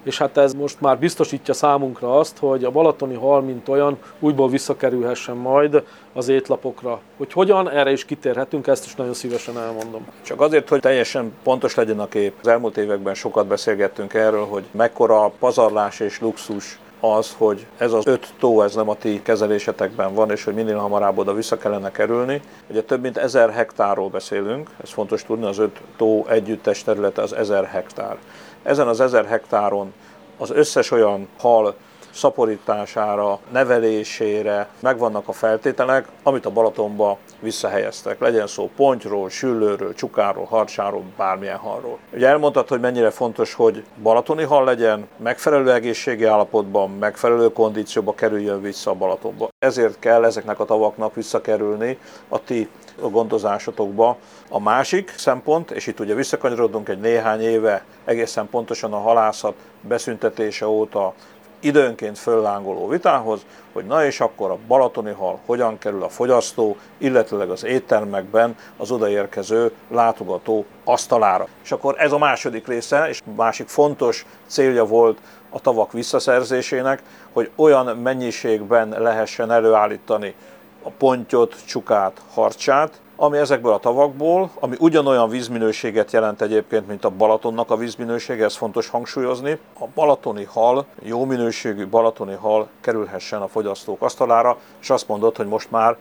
és 0.04 0.18
hát 0.18 0.38
ez 0.38 0.54
most 0.54 0.82
már 0.82 1.00
biztosítja 1.00 1.54
számunkra 1.54 2.20
azt, 2.20 2.38
hogy 2.38 2.64
a 2.64 2.72
balatoni 2.72 3.16
hal, 3.16 3.42
mint 3.42 3.68
olyan, 3.68 3.98
újból 4.20 4.50
visszakerülhessen 4.50 5.36
majd 5.36 5.84
az 6.14 6.28
étlapokra. 6.28 7.00
Hogy 7.18 7.34
hogyan, 7.34 7.70
erre 7.70 7.92
is 7.92 8.06
kitérhetünk, 8.06 8.68
ezt 8.68 8.86
is 8.86 8.96
nagyon 8.96 9.14
szívesen 9.14 9.58
elmondom. 9.58 10.08
Csak 10.22 10.42
azért, 10.42 10.70
hogy 10.70 10.80
teljesen 10.80 11.34
pontos 11.44 11.76
legyen 11.76 12.00
a 12.00 12.08
kép, 12.08 12.34
az 12.42 12.48
elmúlt 12.48 12.78
években 12.78 13.14
sokat 13.14 13.48
beszélgettünk 13.48 14.14
erről, 14.14 14.46
hogy 14.46 14.64
mekkora 14.72 15.32
pazarlás 15.40 16.00
és 16.00 16.20
luxus 16.20 16.80
az, 17.00 17.36
hogy 17.38 17.66
ez 17.78 17.92
az 17.92 18.08
öt 18.08 18.34
tó, 18.40 18.62
ez 18.62 18.76
nem 18.76 18.90
a 18.90 18.96
ti 18.96 19.22
kezelésetekben 19.22 20.14
van, 20.14 20.32
és 20.32 20.44
hogy 20.44 20.54
minél 20.54 20.78
hamarabb 20.78 21.18
oda 21.18 21.34
vissza 21.34 21.58
kellene 21.58 21.92
kerülni. 21.92 22.42
Ugye 22.70 22.84
több 22.84 23.02
mint 23.02 23.18
ezer 23.18 23.50
hektárról 23.50 24.10
beszélünk, 24.10 24.70
ez 24.84 24.90
fontos 24.90 25.24
tudni, 25.24 25.46
az 25.46 25.58
öt 25.58 25.82
tó 25.98 26.26
együttes 26.28 26.84
területe 26.84 27.22
az 27.22 27.34
ezer 27.34 27.66
hektár. 27.66 28.18
Ezen 28.64 28.88
az 28.88 29.00
ezer 29.00 29.26
hektáron 29.26 29.94
az 30.38 30.52
összes 30.52 30.92
olyan 30.92 31.28
hal 31.38 31.76
szaporítására, 32.16 33.40
nevelésére 33.52 34.68
megvannak 34.80 35.28
a 35.28 35.32
feltételek, 35.32 36.08
amit 36.24 36.46
a 36.46 36.50
Balatonba 36.50 37.18
visszahelyeztek. 37.40 38.20
Legyen 38.20 38.48
szó 38.48 38.70
pontyról, 38.76 39.30
süllőről, 39.30 39.94
csukáról, 39.94 40.46
harcsáról, 40.46 41.04
bármilyen 41.18 41.58
halról. 41.58 41.98
Ugye 42.14 42.28
elmondtad, 42.28 42.68
hogy 42.68 42.80
mennyire 42.80 43.10
fontos, 43.10 43.54
hogy 43.54 43.84
balatoni 44.02 44.44
hal 44.44 44.64
legyen, 44.64 45.08
megfelelő 45.18 45.72
egészségi 45.72 46.24
állapotban, 46.24 46.90
megfelelő 46.90 47.52
kondícióba 47.52 48.14
kerüljön 48.14 48.62
vissza 48.62 48.92
a 48.92 48.94
Balatonba. 48.94 49.50
Ezért 49.60 50.00
kell 50.00 50.26
ezeknek 50.26 50.60
a 50.60 50.66
tavaknak 50.66 51.16
visszakerülni 51.16 51.98
a 52.28 52.44
ti 52.44 52.70
a 53.02 53.08
gondozásotokba. 53.08 54.18
A 54.50 54.60
másik 54.60 55.14
szempont, 55.18 55.72
és 55.72 55.88
itt 55.88 56.00
ugye 56.00 56.14
visszakanyarodunk 56.14 56.90
egy 56.90 57.00
néhány 57.00 57.42
éve 57.42 57.84
egészen 58.06 58.50
pontosan 58.50 58.94
a 58.94 59.00
halászat 59.00 59.54
beszüntetése 59.82 60.68
óta 60.68 61.14
időnként 61.66 62.18
föllángoló 62.18 62.88
vitához, 62.88 63.46
hogy 63.74 63.86
na 63.86 64.06
és 64.06 64.20
akkor 64.20 64.52
a 64.52 64.58
balatoni 64.68 65.12
hal 65.12 65.40
hogyan 65.46 65.78
kerül 65.78 66.04
a 66.04 66.10
fogyasztó, 66.10 66.78
illetőleg 66.98 67.50
az 67.50 67.64
éttermekben 67.64 68.56
az 68.78 68.92
odaérkező 68.92 69.72
látogató 69.90 70.66
asztalára. 70.84 71.48
És 71.64 71.72
akkor 71.72 71.96
ez 71.98 72.12
a 72.12 72.18
második 72.18 72.68
része, 72.68 73.10
és 73.10 73.22
másik 73.36 73.68
fontos 73.68 74.26
célja 74.48 74.86
volt 74.86 75.18
a 75.50 75.60
tavak 75.60 75.92
visszaszerzésének, 75.92 77.04
hogy 77.34 77.52
olyan 77.56 77.98
mennyiségben 77.98 78.90
lehessen 78.98 79.52
előállítani 79.52 80.36
a 80.84 80.90
pontyot, 80.90 81.56
csukát, 81.66 82.22
harcsát, 82.34 83.02
ami 83.16 83.38
ezekből 83.38 83.74
a 83.74 83.80
tavakból, 83.80 84.50
ami 84.60 84.76
ugyanolyan 84.80 85.30
vízminőséget 85.30 86.12
jelent 86.12 86.42
egyébként, 86.42 86.88
mint 86.88 87.06
a 87.06 87.10
Balatonnak 87.10 87.72
a 87.72 87.78
vízminősége, 87.78 88.44
ez 88.44 88.56
fontos 88.56 88.90
hangsúlyozni. 88.90 89.60
A 89.80 89.86
balatoni 89.94 90.44
hal, 90.44 90.86
jó 91.02 91.26
minőségű 91.26 91.88
balatoni 91.88 92.34
hal 92.34 92.68
kerülhessen 92.82 93.42
a 93.42 93.48
fogyasztók 93.48 94.02
asztalára, 94.02 94.58
és 94.82 94.90
azt 94.90 95.08
mondod, 95.08 95.36
hogy 95.36 95.48
most 95.48 95.72
már 95.72 95.98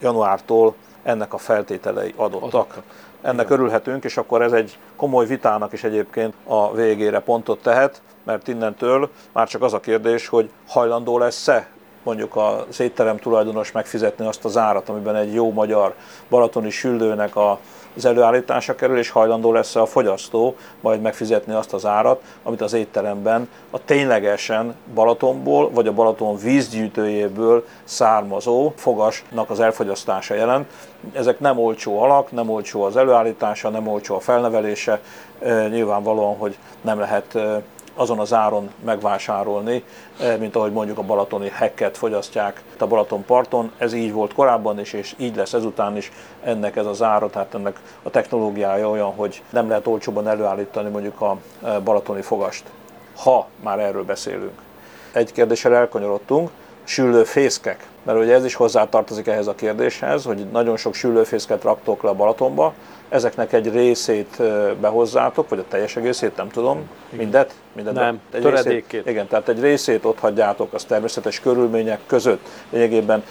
januártól 0.00 0.74
ennek 1.02 1.32
a 1.32 1.38
feltételei 1.38 2.14
adottak. 2.16 2.82
Ennek 3.22 3.50
örülhetünk, 3.50 4.04
és 4.04 4.16
akkor 4.16 4.42
ez 4.42 4.52
egy 4.52 4.78
komoly 4.96 5.26
vitának 5.26 5.72
is 5.72 5.84
egyébként 5.84 6.34
a 6.46 6.74
végére 6.74 7.20
pontot 7.20 7.62
tehet, 7.62 8.02
mert 8.24 8.48
innentől 8.48 9.10
már 9.32 9.48
csak 9.48 9.62
az 9.62 9.72
a 9.72 9.80
kérdés, 9.80 10.28
hogy 10.28 10.50
hajlandó 10.66 11.18
lesz-e 11.18 11.68
mondjuk 12.04 12.36
a 12.36 12.66
étterem 12.78 13.16
tulajdonos 13.16 13.72
megfizetni 13.72 14.26
azt 14.26 14.44
az 14.44 14.56
árat, 14.56 14.88
amiben 14.88 15.16
egy 15.16 15.34
jó 15.34 15.52
magyar 15.52 15.94
balatoni 16.28 16.70
süllőnek 16.70 17.36
a 17.36 17.58
az 17.96 18.04
előállítása 18.04 18.74
kerül, 18.74 18.98
és 18.98 19.10
hajlandó 19.10 19.52
lesz 19.52 19.76
a 19.76 19.86
fogyasztó 19.86 20.56
majd 20.80 21.00
megfizetni 21.00 21.52
azt 21.52 21.72
az 21.72 21.86
árat, 21.86 22.22
amit 22.42 22.60
az 22.60 22.72
étteremben 22.72 23.48
a 23.70 23.84
ténylegesen 23.84 24.74
Balatonból, 24.94 25.70
vagy 25.70 25.86
a 25.86 25.92
Balaton 25.92 26.36
vízgyűjtőjéből 26.36 27.64
származó 27.84 28.72
fogasnak 28.76 29.50
az 29.50 29.60
elfogyasztása 29.60 30.34
jelent. 30.34 30.70
Ezek 31.12 31.40
nem 31.40 31.58
olcsó 31.58 32.02
alak, 32.02 32.30
nem 32.30 32.50
olcsó 32.50 32.82
az 32.82 32.96
előállítása, 32.96 33.68
nem 33.68 33.88
olcsó 33.88 34.14
a 34.14 34.20
felnevelése, 34.20 35.00
nyilvánvalóan, 35.70 36.36
hogy 36.36 36.58
nem 36.80 36.98
lehet 36.98 37.38
azon 37.94 38.18
az 38.18 38.32
áron 38.32 38.70
megvásárolni, 38.84 39.84
eh, 40.20 40.36
mint 40.38 40.56
ahogy 40.56 40.72
mondjuk 40.72 40.98
a 40.98 41.02
balatoni 41.02 41.48
hekket 41.48 41.96
fogyasztják 41.96 42.62
a 42.78 42.86
Balaton 42.86 43.24
parton. 43.24 43.72
Ez 43.78 43.92
így 43.92 44.12
volt 44.12 44.34
korábban 44.34 44.80
is, 44.80 44.92
és 44.92 45.14
így 45.18 45.36
lesz 45.36 45.52
ezután 45.52 45.96
is 45.96 46.12
ennek 46.42 46.76
ez 46.76 46.86
az 46.86 47.02
ára, 47.02 47.30
tehát 47.30 47.54
ennek 47.54 47.80
a 48.02 48.10
technológiája 48.10 48.90
olyan, 48.90 49.12
hogy 49.14 49.42
nem 49.50 49.68
lehet 49.68 49.86
olcsóban 49.86 50.28
előállítani 50.28 50.90
mondjuk 50.90 51.20
a 51.20 51.36
eh, 51.62 51.80
balatoni 51.80 52.22
fogast, 52.22 52.64
ha 53.16 53.46
már 53.62 53.78
erről 53.78 54.04
beszélünk. 54.04 54.62
Egy 55.12 55.32
kérdéssel 55.32 55.74
elkanyarodtunk, 55.74 56.50
süllőfészkek, 56.84 57.86
mert 58.02 58.18
ugye 58.18 58.34
ez 58.34 58.44
is 58.44 58.54
hozzátartozik 58.54 59.26
ehhez 59.26 59.46
a 59.46 59.54
kérdéshez, 59.54 60.24
hogy 60.24 60.46
nagyon 60.52 60.76
sok 60.76 60.94
süllőfészket 60.94 61.62
raktok 61.62 62.02
le 62.02 62.08
a 62.08 62.14
Balatonba, 62.14 62.74
ezeknek 63.08 63.52
egy 63.52 63.72
részét 63.72 64.42
behozzátok, 64.80 65.48
vagy 65.48 65.58
a 65.58 65.64
teljes 65.68 65.96
egészét, 65.96 66.36
nem 66.36 66.48
tudom, 66.48 66.90
mindet? 67.10 67.54
mindet 67.72 67.94
nem, 67.94 68.20
egy 68.32 68.42
töredékét. 68.42 68.90
Részét, 68.90 69.08
igen, 69.08 69.26
tehát 69.26 69.48
egy 69.48 69.60
részét 69.60 70.04
ott 70.04 70.18
hagyjátok 70.18 70.72
az 70.72 70.84
természetes 70.84 71.40
körülmények 71.40 72.00
között. 72.06 72.48
Lényegében 72.70 73.22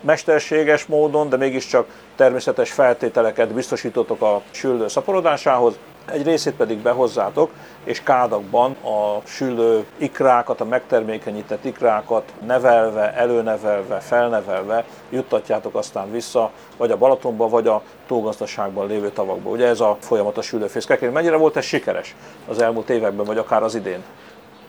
mesterséges 0.00 0.86
módon, 0.86 1.28
de 1.28 1.36
mégiscsak 1.36 1.86
természetes 2.16 2.72
feltételeket 2.72 3.52
biztosítotok 3.52 4.22
a 4.22 4.42
süllő 4.50 4.88
szaporodásához, 4.88 5.78
egy 6.06 6.22
részét 6.22 6.54
pedig 6.54 6.78
behozzátok, 6.78 7.50
és 7.84 8.02
kádakban 8.02 8.72
a 8.72 9.20
süllő 9.24 9.86
ikrákat, 9.96 10.60
a 10.60 10.64
megtermékenyített 10.64 11.64
ikrákat 11.64 12.32
nevelve, 12.46 13.14
előnevelve, 13.14 13.98
felnevelve 13.98 14.84
juttatjátok 15.10 15.74
aztán 15.74 16.10
vissza, 16.10 16.50
vagy 16.76 16.90
a 16.90 16.96
Balatonba, 16.96 17.48
vagy 17.48 17.66
a 17.66 17.82
tógazdaságban 18.06 18.86
lévő 18.86 19.10
tavakba. 19.10 19.50
Ugye 19.50 19.66
ez 19.66 19.80
a 19.80 19.96
folyamat 20.00 20.38
a 20.38 20.42
süllőfészkek. 20.42 21.12
Mennyire 21.12 21.36
volt 21.36 21.56
ez 21.56 21.64
sikeres 21.64 22.16
az 22.48 22.62
elmúlt 22.62 22.90
években, 22.90 23.26
vagy 23.26 23.38
akár 23.38 23.62
az 23.62 23.74
idén? 23.74 24.02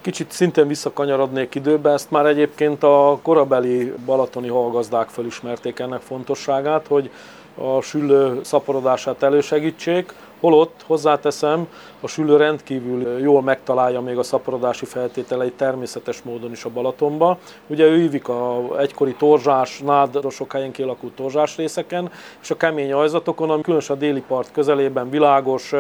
Kicsit 0.02 0.32
szintén 0.32 0.68
visszakanyarodnék 0.68 1.56
időbe, 1.56 1.92
ezt 1.92 2.12
már 2.12 2.26
egyébként 2.26 2.84
a 2.84 3.20
korabeli 3.22 3.94
balatoni 4.06 4.48
hallgazdák 4.48 5.10
felismerték 5.10 5.80
ennek 5.80 6.02
fontosságát, 6.02 6.88
hogy 6.88 7.12
a 7.56 7.82
süllő 7.82 8.40
szaporodását 8.44 9.24
elősegítsék, 9.24 10.14
holott 10.44 10.84
hozzáteszem, 10.86 11.68
a 12.02 12.08
süllő 12.08 12.38
rendkívül 12.38 13.20
jól 13.20 13.42
megtalálja 13.42 14.02
még 14.02 14.18
a 14.18 14.24
szaporodási 14.24 14.86
feltételeit 14.86 15.54
természetes 15.54 16.22
módon 16.22 16.52
is 16.52 16.66
a 16.66 16.70
Balatonba. 16.70 17.38
Ugye 17.68 17.86
ő 17.86 17.98
ívik 17.98 18.28
a 18.28 18.62
egykori 18.80 19.14
torzsás, 19.14 19.80
nádrosok 19.80 20.52
helyén 20.52 20.72
kialakult 20.72 21.14
torzsás 21.14 21.58
részeken, 21.58 22.12
és 22.42 22.52
a 22.52 22.58
kemény 22.58 22.94
ajzatokon, 22.94 23.50
ami 23.50 23.62
különösen 23.62 23.96
a 23.96 24.00
déli 24.00 24.24
part 24.28 24.52
közelében 24.52 25.10
világos 25.10 25.74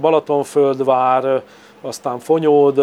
Balatonföldvár, 0.00 1.42
aztán 1.80 2.18
Fonyód, 2.18 2.80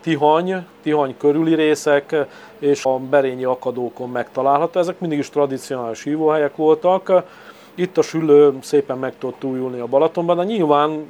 Tihany, 0.00 0.66
Tihany 0.82 1.16
körüli 1.18 1.54
részek 1.54 2.16
és 2.58 2.84
a 2.84 2.96
Berényi 2.96 3.44
akadókon 3.44 4.10
megtalálható. 4.10 4.80
Ezek 4.80 5.00
mindig 5.00 5.18
is 5.18 5.30
tradicionális 5.30 6.02
hívóhelyek 6.02 6.56
voltak. 6.56 7.12
Itt 7.78 7.98
a 7.98 8.02
sülő 8.02 8.58
szépen 8.60 8.98
meg 8.98 9.18
tudott 9.18 9.44
újulni 9.44 9.78
a 9.80 9.86
Balatonban, 9.86 10.36
de 10.36 10.44
nyilván 10.44 11.04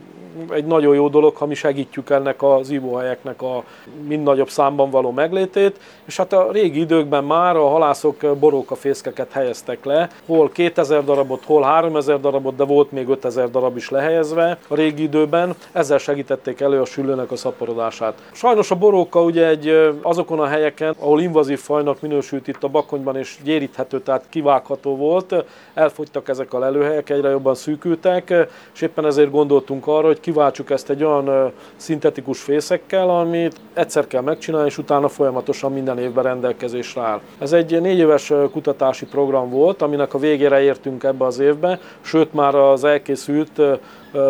egy 0.50 0.64
nagyon 0.64 0.94
jó 0.94 1.08
dolog, 1.08 1.36
ha 1.36 1.46
mi 1.46 1.54
segítjük 1.54 2.10
ennek 2.10 2.42
az 2.42 2.70
ivóhelyeknek 2.70 3.42
a 3.42 3.64
mind 4.06 4.22
nagyobb 4.22 4.48
számban 4.48 4.90
való 4.90 5.10
meglétét, 5.10 5.80
és 6.04 6.16
hát 6.16 6.32
a 6.32 6.52
régi 6.52 6.80
időkben 6.80 7.24
már 7.24 7.56
a 7.56 7.68
halászok 7.68 8.36
borókafészkeket 8.38 9.32
helyeztek 9.32 9.84
le, 9.84 10.08
hol 10.26 10.50
2000 10.50 11.04
darabot, 11.04 11.44
hol 11.44 11.62
3000 11.62 12.20
darabot, 12.20 12.56
de 12.56 12.64
volt 12.64 12.92
még 12.92 13.08
5000 13.08 13.50
darab 13.50 13.76
is 13.76 13.90
lehelyezve 13.90 14.58
a 14.68 14.74
régi 14.74 15.02
időben, 15.02 15.54
ezzel 15.72 15.98
segítették 15.98 16.60
elő 16.60 16.80
a 16.80 16.84
sülőnek 16.84 17.30
a 17.30 17.36
szaporodását. 17.36 18.14
Sajnos 18.32 18.70
a 18.70 18.74
boróka 18.74 19.22
ugye 19.22 19.46
egy 19.46 19.92
azokon 20.02 20.40
a 20.40 20.46
helyeken, 20.46 20.94
ahol 20.98 21.20
invazív 21.20 21.58
fajnak 21.58 22.00
minősült 22.00 22.48
itt 22.48 22.62
a 22.62 22.68
Bakonyban 22.68 23.16
és 23.16 23.36
gyéríthető, 23.42 24.00
tehát 24.00 24.24
kivágható 24.28 24.96
volt, 24.96 25.44
elfogytak 25.74 26.28
ezek 26.28 26.52
a 26.52 26.58
lelőhelyek, 26.58 27.10
egyre 27.10 27.28
jobban 27.28 27.54
szűkültek, 27.54 28.34
és 28.74 28.80
éppen 28.80 29.06
ezért 29.06 29.30
gondoltunk 29.30 29.86
arra, 29.86 30.06
hogy 30.06 30.20
kiváltsuk 30.28 30.70
ezt 30.70 30.90
egy 30.90 31.04
olyan 31.04 31.52
szintetikus 31.76 32.40
fészekkel, 32.40 33.10
amit 33.10 33.60
egyszer 33.74 34.06
kell 34.06 34.22
megcsinálni, 34.22 34.66
és 34.66 34.78
utána 34.78 35.08
folyamatosan 35.08 35.72
minden 35.72 35.98
évben 35.98 36.24
rendelkezésre 36.24 37.00
áll. 37.00 37.20
Ez 37.38 37.52
egy 37.52 37.80
négy 37.80 37.98
éves 37.98 38.32
kutatási 38.52 39.06
program 39.06 39.50
volt, 39.50 39.82
aminek 39.82 40.14
a 40.14 40.18
végére 40.18 40.60
értünk 40.60 41.04
ebbe 41.04 41.24
az 41.24 41.38
évbe, 41.38 41.80
sőt 42.00 42.32
már 42.32 42.54
az 42.54 42.84
elkészült 42.84 43.60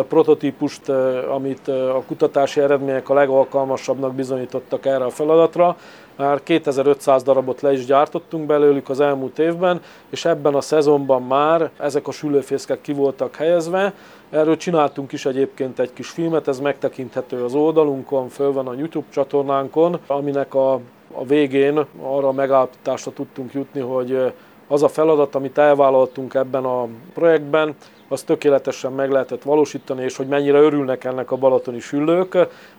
prototípust, 0.07 0.89
amit 1.33 1.67
a 1.67 2.03
kutatási 2.07 2.59
eredmények 2.61 3.09
a 3.09 3.13
legalkalmasabbnak 3.13 4.13
bizonyítottak 4.13 4.85
erre 4.85 5.05
a 5.05 5.09
feladatra, 5.09 5.75
már 6.19 6.43
2500 6.43 7.23
darabot 7.23 7.61
le 7.61 7.73
is 7.73 7.85
gyártottunk 7.85 8.45
belőlük 8.45 8.89
az 8.89 8.99
elmúlt 8.99 9.39
évben, 9.39 9.81
és 10.09 10.25
ebben 10.25 10.55
a 10.55 10.61
szezonban 10.61 11.23
már 11.23 11.69
ezek 11.77 12.07
a 12.07 12.11
sülőfészkek 12.11 12.81
ki 12.81 12.93
voltak 12.93 13.35
helyezve. 13.35 13.93
Erről 14.29 14.57
csináltunk 14.57 15.11
is 15.11 15.25
egyébként 15.25 15.79
egy 15.79 15.93
kis 15.93 16.09
filmet, 16.09 16.47
ez 16.47 16.59
megtekinthető 16.59 17.43
az 17.43 17.53
oldalunkon, 17.53 18.29
föl 18.29 18.51
van 18.51 18.67
a 18.67 18.73
YouTube 18.73 19.07
csatornánkon, 19.09 19.99
aminek 20.07 20.53
a, 20.53 20.73
a 21.11 21.25
végén 21.27 21.85
arra 22.01 22.27
a 22.27 22.31
megállapításra 22.31 23.11
tudtunk 23.11 23.53
jutni, 23.53 23.79
hogy 23.79 24.31
az 24.67 24.83
a 24.83 24.87
feladat, 24.87 25.35
amit 25.35 25.57
elvállaltunk 25.57 26.33
ebben 26.33 26.63
a 26.63 26.87
projektben, 27.13 27.75
az 28.07 28.23
tökéletesen 28.23 28.91
meg 28.91 29.11
lehetett 29.11 29.43
valósítani, 29.43 30.03
és 30.03 30.17
hogy 30.17 30.27
mennyire 30.27 30.57
örülnek 30.57 31.03
ennek 31.03 31.31
a 31.31 31.35
balatoni 31.35 31.79
süllők. 31.79 32.31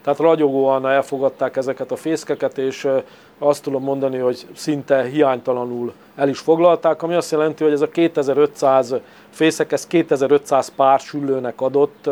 Tehát 0.03 0.19
ragyogóan 0.19 0.89
elfogadták 0.89 1.57
ezeket 1.57 1.91
a 1.91 1.97
fészkeket, 1.97 2.59
és 2.59 2.89
azt 3.43 3.63
tudom 3.63 3.83
mondani, 3.83 4.19
hogy 4.19 4.47
szinte 4.55 5.03
hiánytalanul 5.03 5.93
el 6.17 6.29
is 6.29 6.39
foglalták, 6.39 7.03
ami 7.03 7.15
azt 7.15 7.31
jelenti, 7.31 7.65
hogy 7.65 7.73
ez 7.73 7.81
a 7.81 7.89
2500 7.89 8.95
fészek, 9.31 9.73
ez 9.73 9.87
2500 9.87 10.73
pár 10.77 11.01
süllőnek 11.01 11.61
adott 11.61 12.11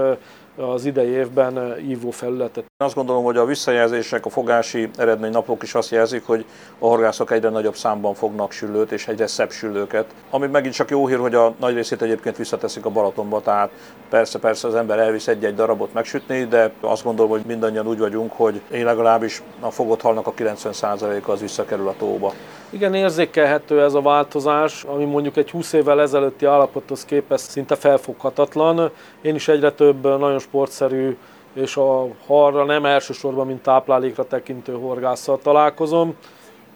az 0.56 0.84
idei 0.84 1.08
évben 1.08 1.78
ívó 1.88 2.10
felületet. 2.10 2.67
Azt 2.84 2.94
gondolom, 2.94 3.24
hogy 3.24 3.36
a 3.36 3.44
visszajelzések, 3.44 4.26
a 4.26 4.30
fogási 4.30 4.90
eredménynapok 4.96 5.62
is 5.62 5.74
azt 5.74 5.90
jelzik, 5.90 6.26
hogy 6.26 6.44
a 6.78 6.86
horgászok 6.86 7.30
egyre 7.30 7.48
nagyobb 7.48 7.76
számban 7.76 8.14
fognak 8.14 8.52
süllőt 8.52 8.92
és 8.92 9.08
egyre 9.08 9.26
szebb 9.26 9.50
süllőket. 9.50 10.14
Ami 10.30 10.46
megint 10.46 10.74
csak 10.74 10.90
jó 10.90 11.06
hír, 11.06 11.18
hogy 11.18 11.34
a 11.34 11.54
nagy 11.60 11.74
részét 11.74 12.02
egyébként 12.02 12.36
visszateszik 12.36 12.84
a 12.84 12.90
Balatonba, 12.90 13.40
tehát 13.40 13.70
persze, 14.08 14.38
persze 14.38 14.68
az 14.68 14.74
ember 14.74 14.98
elvisz 14.98 15.28
egy-egy 15.28 15.54
darabot 15.54 15.92
megsütni, 15.92 16.44
de 16.44 16.72
azt 16.80 17.04
gondolom, 17.04 17.30
hogy 17.30 17.42
mindannyian 17.46 17.86
úgy 17.86 17.98
vagyunk, 17.98 18.32
hogy 18.32 18.60
én 18.70 18.84
legalábbis 18.84 19.42
a 19.60 19.70
fogott 19.70 20.00
halnak 20.00 20.26
a 20.26 20.32
90%-a 20.32 21.30
az 21.30 21.40
visszakerül 21.40 21.88
a 21.88 21.94
tóba. 21.98 22.32
Igen, 22.70 22.94
érzékelhető 22.94 23.82
ez 23.82 23.94
a 23.94 24.02
változás, 24.02 24.82
ami 24.82 25.04
mondjuk 25.04 25.36
egy 25.36 25.50
20 25.50 25.72
évvel 25.72 26.00
ezelőtti 26.00 26.46
állapothoz 26.46 27.04
képest 27.04 27.50
szinte 27.50 27.74
felfoghatatlan. 27.74 28.90
Én 29.20 29.34
is 29.34 29.48
egyre 29.48 29.72
több 29.72 30.02
nagyon 30.02 30.38
sportszerű 30.38 31.16
és 31.52 31.76
a 31.76 32.06
harra 32.26 32.64
nem 32.64 32.84
elsősorban, 32.84 33.46
mint 33.46 33.62
táplálékra 33.62 34.26
tekintő 34.26 34.72
horgásszal 34.72 35.38
találkozom. 35.42 36.16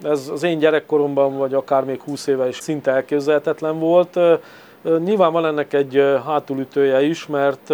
Ez 0.03 0.29
az 0.33 0.43
én 0.43 0.59
gyerekkoromban, 0.59 1.37
vagy 1.37 1.53
akár 1.53 1.83
még 1.83 2.01
20 2.01 2.27
éve 2.27 2.47
is 2.47 2.59
szinte 2.59 2.91
elképzelhetetlen 2.91 3.79
volt. 3.79 4.19
Nyilván 5.03 5.31
van 5.31 5.45
ennek 5.45 5.73
egy 5.73 6.03
hátulütője 6.25 7.03
is, 7.03 7.27
mert 7.27 7.73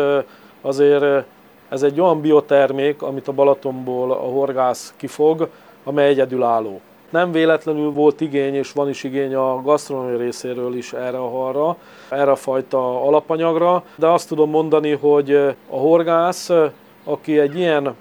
azért 0.61 1.25
ez 1.69 1.83
egy 1.83 2.01
olyan 2.01 2.21
biotermék, 2.21 3.01
amit 3.01 3.27
a 3.27 3.31
Balatonból 3.31 4.11
a 4.11 4.15
horgász 4.15 4.93
kifog, 4.97 5.49
amely 5.83 6.07
egyedülálló. 6.07 6.81
Nem 7.09 7.31
véletlenül 7.31 7.91
volt 7.91 8.21
igény, 8.21 8.55
és 8.55 8.71
van 8.71 8.89
is 8.89 9.03
igény 9.03 9.35
a 9.35 9.61
gasztronómia 9.61 10.17
részéről 10.17 10.75
is 10.75 10.93
erre 10.93 11.17
a 11.17 11.29
halra, 11.29 11.75
erre 12.09 12.31
a 12.31 12.35
fajta 12.35 13.03
alapanyagra, 13.03 13.83
de 13.95 14.07
azt 14.07 14.27
tudom 14.27 14.49
mondani, 14.49 14.91
hogy 14.91 15.33
a 15.69 15.77
horgász, 15.77 16.49
aki 17.09 17.39
egy 17.39 17.57
ilyen 17.57 17.95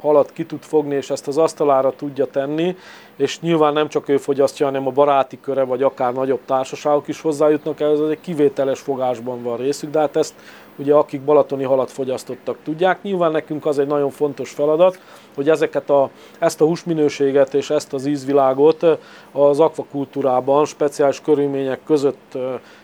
halat 0.00 0.32
ki 0.32 0.44
tud 0.44 0.62
fogni, 0.62 0.94
és 0.94 1.10
ezt 1.10 1.28
az 1.28 1.38
asztalára 1.38 1.92
tudja 1.96 2.26
tenni, 2.26 2.76
és 3.16 3.40
nyilván 3.40 3.72
nem 3.72 3.88
csak 3.88 4.08
ő 4.08 4.16
fogyasztja, 4.16 4.66
hanem 4.66 4.86
a 4.86 4.90
baráti 4.90 5.38
köre, 5.40 5.62
vagy 5.62 5.82
akár 5.82 6.12
nagyobb 6.12 6.40
társaságok 6.46 7.08
is 7.08 7.20
hozzájutnak 7.20 7.80
ehhez, 7.80 8.00
ez 8.00 8.08
egy 8.08 8.20
kivételes 8.20 8.80
fogásban 8.80 9.42
van 9.42 9.56
részük, 9.56 9.90
de 9.90 9.98
hát 9.98 10.16
ezt 10.16 10.34
ugye 10.76 10.94
akik 10.94 11.20
balatoni 11.20 11.64
halat 11.64 11.90
fogyasztottak 11.90 12.56
tudják. 12.64 13.02
Nyilván 13.02 13.30
nekünk 13.30 13.66
az 13.66 13.78
egy 13.78 13.86
nagyon 13.86 14.10
fontos 14.10 14.50
feladat, 14.50 15.00
hogy 15.34 15.48
ezeket 15.48 15.90
a, 15.90 16.10
ezt 16.38 16.60
a 16.60 16.64
húsminőséget 16.64 17.54
és 17.54 17.70
ezt 17.70 17.92
az 17.92 18.06
ízvilágot 18.06 18.86
az 19.32 19.60
akvakultúrában 19.60 20.64
speciális 20.64 21.20
körülmények 21.20 21.80
között 21.86 22.36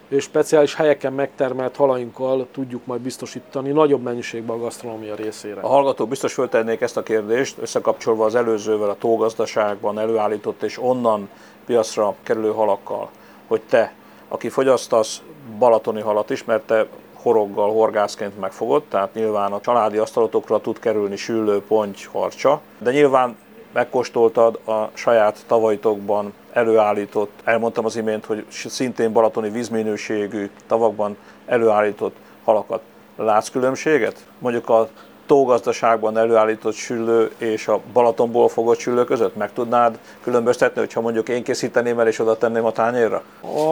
és 0.09 0.23
speciális 0.23 0.75
helyeken 0.75 1.13
megtermelt 1.13 1.77
halainkkal 1.77 2.47
tudjuk 2.53 2.87
majd 2.87 3.01
biztosítani 3.01 3.71
nagyobb 3.71 4.03
mennyiségben 4.03 4.57
a 4.57 4.61
gasztronómia 4.61 5.15
részére. 5.15 5.61
A 5.61 5.69
hallgatók 5.69 6.09
biztos 6.09 6.33
föltennék 6.33 6.81
ezt 6.81 6.97
a 6.97 7.03
kérdést, 7.03 7.59
összekapcsolva 7.61 8.25
az 8.25 8.35
előzővel 8.35 8.91
a 8.91 8.95
tógazdaságban 8.95 9.99
előállított 9.99 10.63
és 10.63 10.83
onnan 10.83 11.29
piacra 11.67 12.15
kerülő 12.23 12.51
halakkal, 12.51 13.11
hogy 13.47 13.61
te, 13.69 13.95
aki 14.29 14.49
fogyasztasz 14.49 15.23
balatoni 15.59 16.01
halat 16.01 16.31
is, 16.31 16.45
mert 16.45 16.63
te 16.63 16.87
horoggal 17.23 17.73
horgászként 17.73 18.41
megfogott, 18.41 18.89
tehát 18.89 19.15
nyilván 19.15 19.53
a 19.53 19.61
családi 19.61 19.99
asztalotokra 19.99 20.61
tud 20.61 20.79
kerülni 20.79 21.17
süllő, 21.17 21.63
ponty, 21.63 22.05
harcsa, 22.13 22.61
de 22.79 22.91
nyilván 22.91 23.37
megkóstoltad 23.73 24.61
a 24.67 24.91
saját 24.93 25.45
tavajtokban 25.47 26.33
előállított, 26.53 27.41
elmondtam 27.45 27.85
az 27.85 27.97
imént, 27.97 28.25
hogy 28.25 28.47
szintén 28.51 29.13
balatoni 29.13 29.51
vízminőségű 29.51 30.51
tavakban 30.67 31.17
előállított 31.47 32.17
halakat. 32.45 32.81
Látsz 33.17 33.49
különbséget? 33.49 34.27
Mondjuk 34.39 34.69
a 34.69 34.89
tógazdaságban 35.31 36.19
előállított 36.19 36.75
süllő 36.75 37.31
és 37.39 37.69
a 37.69 37.81
Balatonból 37.93 38.49
fogott 38.49 38.79
süllő 38.79 39.05
között? 39.05 39.37
Meg 39.37 39.53
tudnád 39.53 39.99
különböztetni, 40.23 40.81
hogyha 40.81 41.01
mondjuk 41.01 41.29
én 41.29 41.43
készíteném 41.43 41.99
el 41.99 42.07
és 42.07 42.19
oda 42.19 42.37
tenném 42.37 42.65
a 42.65 42.73
tányérra? 42.73 43.23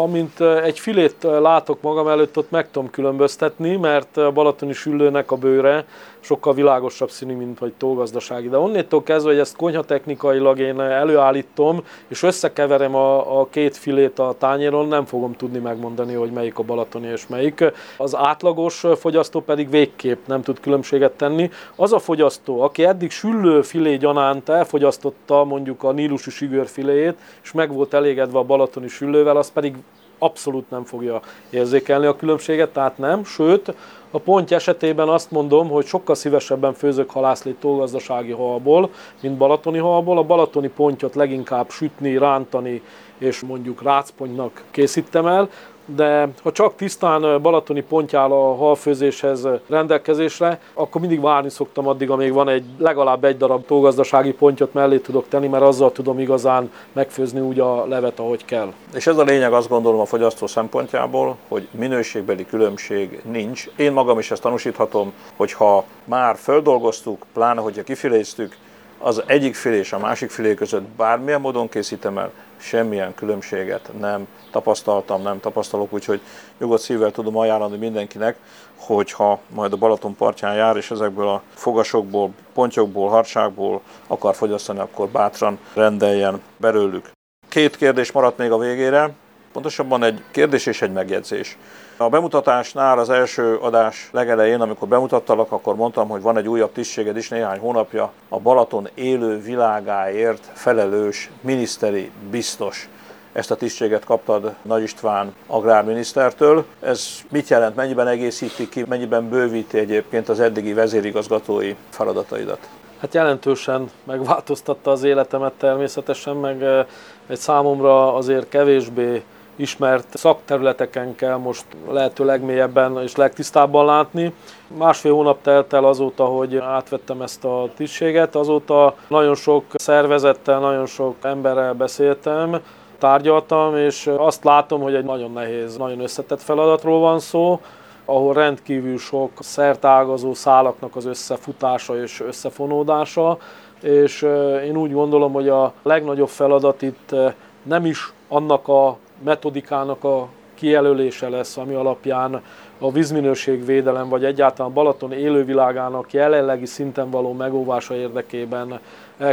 Amint 0.03 0.41
egy 0.41 0.79
filét 0.79 1.17
látok 1.23 1.83
magam 1.83 2.09
előtt, 2.09 2.37
ott 2.37 2.51
meg 2.51 2.71
tudom 2.71 2.91
különböztetni, 2.91 3.77
mert 3.77 4.17
a 4.17 4.31
balatoni 4.31 4.73
süllőnek 4.73 5.31
a 5.31 5.37
bőre 5.37 5.85
sokkal 6.21 6.55
világosabb 6.55 7.11
színű, 7.11 7.35
mint 7.35 7.59
vagy 7.59 7.73
tógazdasági. 7.79 8.49
De 8.49 8.59
onnétól 8.59 9.03
kezdve, 9.03 9.31
hogy 9.31 9.41
ezt 9.41 9.57
konyhatechnikailag 9.57 10.59
én 10.59 10.81
előállítom, 10.81 11.85
és 12.09 12.23
összekeverem 12.23 12.95
a, 12.95 13.41
a 13.41 13.49
két 13.51 13.77
filét 13.77 14.19
a 14.19 14.35
tányéron, 14.39 14.89
nem 14.89 15.05
fogom 15.05 15.37
tudni 15.37 15.59
megmondani, 15.59 16.15
hogy 16.15 16.31
melyik 16.31 16.59
a 16.59 16.63
balatoni 16.63 17.07
és 17.07 17.27
melyik. 17.27 17.65
Az 17.97 18.17
átlagos 18.17 18.85
fogyasztó 18.97 19.41
pedig 19.41 19.71
végképp 19.71 20.27
nem 20.27 20.43
tud 20.43 20.61
különbséget 20.61 21.13
tenni. 21.13 21.51
Az 21.77 21.93
a 21.93 21.99
fogyasztó, 21.99 22.61
aki 22.61 22.85
eddig 22.85 23.11
süllő 23.11 23.63
filé 23.63 23.97
gyanánt 23.97 24.49
elfogyasztotta 24.49 25.45
mondjuk 25.45 25.83
a 25.83 25.93
nílusi 25.93 26.31
filéjét, 26.65 27.17
és 27.43 27.53
meg 27.53 27.73
volt 27.73 27.95
elégedve 27.95 28.39
a 28.39 28.43
balatoni 28.43 28.89
süllővel, 28.89 29.37
az 29.37 29.51
pedig 29.51 29.75
abszolút 30.19 30.71
nem 30.71 30.85
fogja 30.85 31.21
érzékelni 31.51 32.07
a 32.07 32.17
különbséget, 32.17 32.73
tehát 32.73 32.99
nem, 32.99 33.25
sőt, 33.25 33.75
a 34.11 34.19
pontja 34.19 34.57
esetében 34.57 35.09
azt 35.09 35.31
mondom, 35.31 35.69
hogy 35.69 35.87
sokkal 35.87 36.15
szívesebben 36.15 36.73
főzök 36.73 37.11
halászlét 37.11 37.57
tógazdasági 37.57 38.33
halból, 38.33 38.91
mint 39.21 39.37
balatoni 39.37 39.79
halból. 39.79 40.19
A 40.19 40.23
balatoni 40.23 40.69
pontyot 40.69 41.15
leginkább 41.15 41.71
sütni, 41.71 42.19
rántani 42.19 42.83
és 43.19 43.41
mondjuk 43.41 43.83
rácpontnak 43.83 44.65
készítem 44.71 45.27
el, 45.27 45.49
de 45.97 46.29
ha 46.43 46.53
csak 46.53 46.75
tisztán 46.75 47.43
balatoni 47.43 47.81
pontjál 47.81 48.33
a 48.33 48.57
halfőzéshez 48.57 49.49
rendelkezésre, 49.69 50.61
akkor 50.75 51.01
mindig 51.01 51.21
várni 51.21 51.51
szoktam 51.51 51.89
addig, 51.89 52.11
amíg 52.11 52.33
van 52.33 52.49
egy 52.49 52.65
legalább 52.79 53.25
egy 53.25 53.37
darab 53.37 53.67
tógazdasági 53.67 54.33
pontyot 54.33 54.73
mellé 54.73 54.99
tudok 54.99 55.29
tenni, 55.29 55.47
mert 55.47 55.63
azzal 55.63 55.93
tudom 55.93 56.19
igazán 56.19 56.73
megfőzni 56.93 57.41
úgy 57.41 57.61
a 57.61 57.87
levet, 57.87 58.19
ahogy 58.19 58.45
kell. 58.45 58.73
És 58.95 59.07
ez 59.07 59.19
a 59.19 59.23
lényeg 59.23 59.53
azt 59.53 59.69
gondolom 59.69 60.01
a 60.01 60.05
fogyasztó 60.05 60.47
szempontjából, 60.47 61.37
hogy 61.49 61.69
minőségbeli 61.71 62.47
különbség 62.47 63.23
nincs. 63.31 63.69
Én 63.77 63.93
magam 63.93 64.19
is 64.19 64.31
ezt 64.31 64.43
tanúsíthatom, 64.43 65.13
hogy 65.37 65.53
ha 65.53 65.85
már 66.05 66.37
földolgoztuk, 66.37 67.27
pláne 67.33 67.61
hogyha 67.61 67.83
kifiléztük, 67.83 68.57
az 68.99 69.23
egyik 69.27 69.55
filé 69.55 69.77
és 69.77 69.93
a 69.93 69.99
másik 69.99 70.31
filé 70.31 70.55
között 70.55 70.83
bármilyen 70.83 71.41
módon 71.41 71.69
készítem 71.69 72.19
el, 72.19 72.31
semmilyen 72.59 73.15
különbséget 73.15 73.91
nem 73.99 74.27
tapasztaltam, 74.51 75.23
nem 75.23 75.41
tapasztalok, 75.41 75.93
úgyhogy 75.93 76.21
nyugodt 76.59 76.83
szívvel 76.83 77.11
tudom 77.11 77.37
ajánlani 77.37 77.77
mindenkinek, 77.77 78.37
hogyha 78.77 79.41
majd 79.55 79.73
a 79.73 79.77
Balaton 79.77 80.17
partján 80.17 80.55
jár, 80.55 80.77
és 80.77 80.91
ezekből 80.91 81.29
a 81.29 81.43
fogasokból, 81.55 82.31
pontyokból, 82.55 83.09
harságból 83.09 83.81
akar 84.07 84.35
fogyasztani, 84.35 84.79
akkor 84.79 85.09
bátran 85.09 85.59
rendeljen 85.75 86.43
belőlük. 86.57 87.11
Két 87.49 87.77
kérdés 87.77 88.13
maradt 88.13 88.39
még 88.39 88.51
a 88.51 88.59
végére, 88.59 89.11
pontosabban 89.59 90.03
egy 90.03 90.23
kérdés 90.31 90.67
és 90.67 90.83
egy 90.83 90.93
megjegyzés. 90.93 91.57
A 91.97 92.09
bemutatásnál 92.09 92.99
az 92.99 93.11
első 93.11 93.57
adás 93.57 94.09
legelején, 94.13 94.61
amikor 94.61 94.89
bemutattalak, 94.89 95.53
akkor 95.53 95.77
mondtam, 95.77 96.09
hogy 96.09 96.23
van 96.23 96.37
egy 96.37 96.49
újabb 96.49 96.73
tisztséged 96.73 97.17
is 97.17 97.29
néhány 97.29 97.59
hónapja, 97.59 98.13
a 98.29 98.39
Balaton 98.39 98.89
élő 98.95 99.41
világáért 99.41 100.51
felelős 100.53 101.31
miniszteri 101.41 102.11
biztos. 102.31 102.89
Ezt 103.33 103.51
a 103.51 103.57
tisztséget 103.57 104.05
kaptad 104.05 104.55
Nagy 104.63 104.83
István 104.83 105.35
agrárminisztertől. 105.47 106.65
Ez 106.81 107.09
mit 107.31 107.49
jelent, 107.49 107.77
mennyiben 107.77 108.07
egészíti 108.07 108.69
ki, 108.69 108.85
mennyiben 108.89 109.29
bővíti 109.29 109.79
egyébként 109.79 110.29
az 110.29 110.41
eddigi 110.41 110.73
vezérigazgatói 110.73 111.75
feladataidat? 111.91 112.69
Hát 113.01 113.15
jelentősen 113.15 113.91
megváltoztatta 114.05 114.91
az 114.91 115.03
életemet 115.03 115.53
természetesen, 115.53 116.37
meg 116.37 116.63
eh, 116.63 116.87
egy 117.27 117.39
számomra 117.39 118.15
azért 118.15 118.49
kevésbé 118.49 119.23
ismert 119.59 120.17
szakterületeken 120.17 121.15
kell 121.15 121.37
most 121.37 121.65
lehető 121.91 122.25
legmélyebben 122.25 123.03
és 123.03 123.17
legtisztábban 123.17 123.85
látni. 123.85 124.35
Másfél 124.77 125.13
hónap 125.13 125.43
telt 125.43 125.73
el 125.73 125.85
azóta, 125.85 126.25
hogy 126.25 126.57
átvettem 126.57 127.23
ezt 127.23 127.45
a 127.45 127.69
tisztséget, 127.77 128.35
azóta 128.35 128.95
nagyon 129.09 129.35
sok 129.35 129.65
szervezettel, 129.75 130.61
nagyon 130.61 130.87
sok 130.87 131.15
emberrel 131.23 131.75
beszéltem, 131.75 132.61
tárgyaltam, 132.99 133.77
és 133.77 134.11
azt 134.17 134.45
látom, 134.45 134.81
hogy 134.81 134.95
egy 134.95 135.05
nagyon 135.05 135.33
nehéz, 135.33 135.77
nagyon 135.77 136.01
összetett 136.01 136.43
feladatról 136.43 137.01
van 137.01 137.19
szó, 137.19 137.61
ahol 138.05 138.35
rendkívül 138.35 138.99
sok 138.99 139.31
szertágazó 139.39 140.35
szálaknak 140.35 140.97
az 140.97 141.05
összefutása 141.05 142.03
és 142.03 142.21
összefonódása, 142.21 143.39
és 143.81 144.23
én 144.65 144.77
úgy 144.77 144.93
gondolom, 144.93 145.33
hogy 145.33 145.49
a 145.49 145.73
legnagyobb 145.83 146.29
feladat 146.29 146.83
itt 146.83 147.15
nem 147.63 147.85
is 147.85 148.13
annak 148.29 148.69
a 148.69 148.97
metodikának 149.25 150.05
a 150.05 150.29
kijelölése 150.55 151.29
lesz, 151.29 151.57
ami 151.57 151.75
alapján 151.75 152.43
a 152.79 152.93
vízminőségvédelem, 152.93 154.09
vagy 154.09 154.25
egyáltalán 154.25 154.73
Balaton 154.73 155.13
élővilágának 155.13 156.13
jelenlegi 156.13 156.67
szinten 156.67 157.11
való 157.11 157.33
megóvása 157.33 157.95
érdekében 157.95 158.81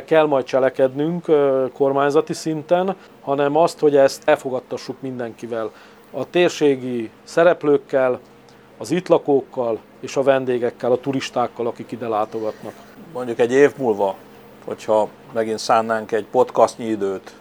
kell 0.05 0.25
majd 0.25 0.45
cselekednünk 0.45 1.25
kormányzati 1.73 2.33
szinten, 2.33 2.95
hanem 3.21 3.57
azt, 3.57 3.79
hogy 3.79 3.95
ezt 3.95 4.27
elfogadtassuk 4.29 5.01
mindenkivel. 5.01 5.71
A 6.11 6.29
térségi 6.29 7.09
szereplőkkel, 7.23 8.19
az 8.77 8.91
itt 8.91 9.07
lakókkal 9.07 9.79
és 9.99 10.15
a 10.15 10.23
vendégekkel, 10.23 10.91
a 10.91 10.99
turistákkal, 10.99 11.67
akik 11.67 11.91
ide 11.91 12.07
látogatnak. 12.07 12.73
Mondjuk 13.13 13.39
egy 13.39 13.51
év 13.51 13.73
múlva, 13.77 14.15
hogyha 14.65 15.07
megint 15.33 15.59
szánnánk 15.59 16.11
egy 16.11 16.25
podcastnyi 16.31 16.85
időt 16.85 17.33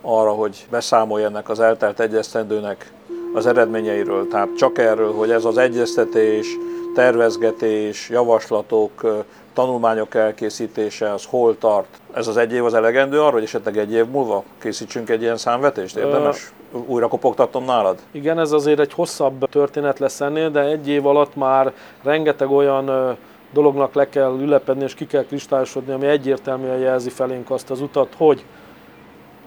arra, 0.00 0.30
hogy 0.30 0.66
beszámolj 0.70 1.24
ennek 1.24 1.48
az 1.48 1.60
eltelt 1.60 2.00
egyesztendőnek 2.00 2.92
az 3.34 3.46
eredményeiről. 3.46 4.28
Tehát 4.28 4.48
csak 4.56 4.78
erről, 4.78 5.12
hogy 5.12 5.30
ez 5.30 5.44
az 5.44 5.58
egyeztetés, 5.58 6.56
tervezgetés, 6.94 8.08
javaslatok, 8.08 9.24
tanulmányok 9.52 10.14
elkészítése, 10.14 11.12
az 11.12 11.24
hol 11.24 11.58
tart? 11.58 12.00
Ez 12.12 12.26
az 12.26 12.36
egy 12.36 12.52
év 12.52 12.64
az 12.64 12.74
elegendő 12.74 13.20
arra, 13.20 13.32
hogy 13.32 13.42
esetleg 13.42 13.78
egy 13.78 13.92
év 13.92 14.06
múlva 14.06 14.44
készítsünk 14.60 15.08
egy 15.08 15.22
ilyen 15.22 15.36
számvetést? 15.36 15.96
Érdemes 15.96 16.52
újra 16.86 17.08
kopogtatom 17.08 17.64
nálad? 17.64 17.98
Igen, 18.10 18.38
ez 18.38 18.52
azért 18.52 18.78
egy 18.78 18.92
hosszabb 18.92 19.48
történet 19.50 19.98
lesz 19.98 20.20
ennél, 20.20 20.50
de 20.50 20.60
egy 20.60 20.88
év 20.88 21.06
alatt 21.06 21.34
már 21.34 21.72
rengeteg 22.02 22.50
olyan 22.50 23.16
dolognak 23.52 23.94
le 23.94 24.08
kell 24.08 24.38
ülepedni 24.40 24.84
és 24.84 24.94
ki 24.94 25.06
kell 25.06 25.24
kristályosodni, 25.24 25.92
ami 25.92 26.06
egyértelműen 26.06 26.78
jelzi 26.78 27.10
felénk 27.10 27.50
azt 27.50 27.70
az 27.70 27.80
utat, 27.80 28.14
hogy 28.16 28.44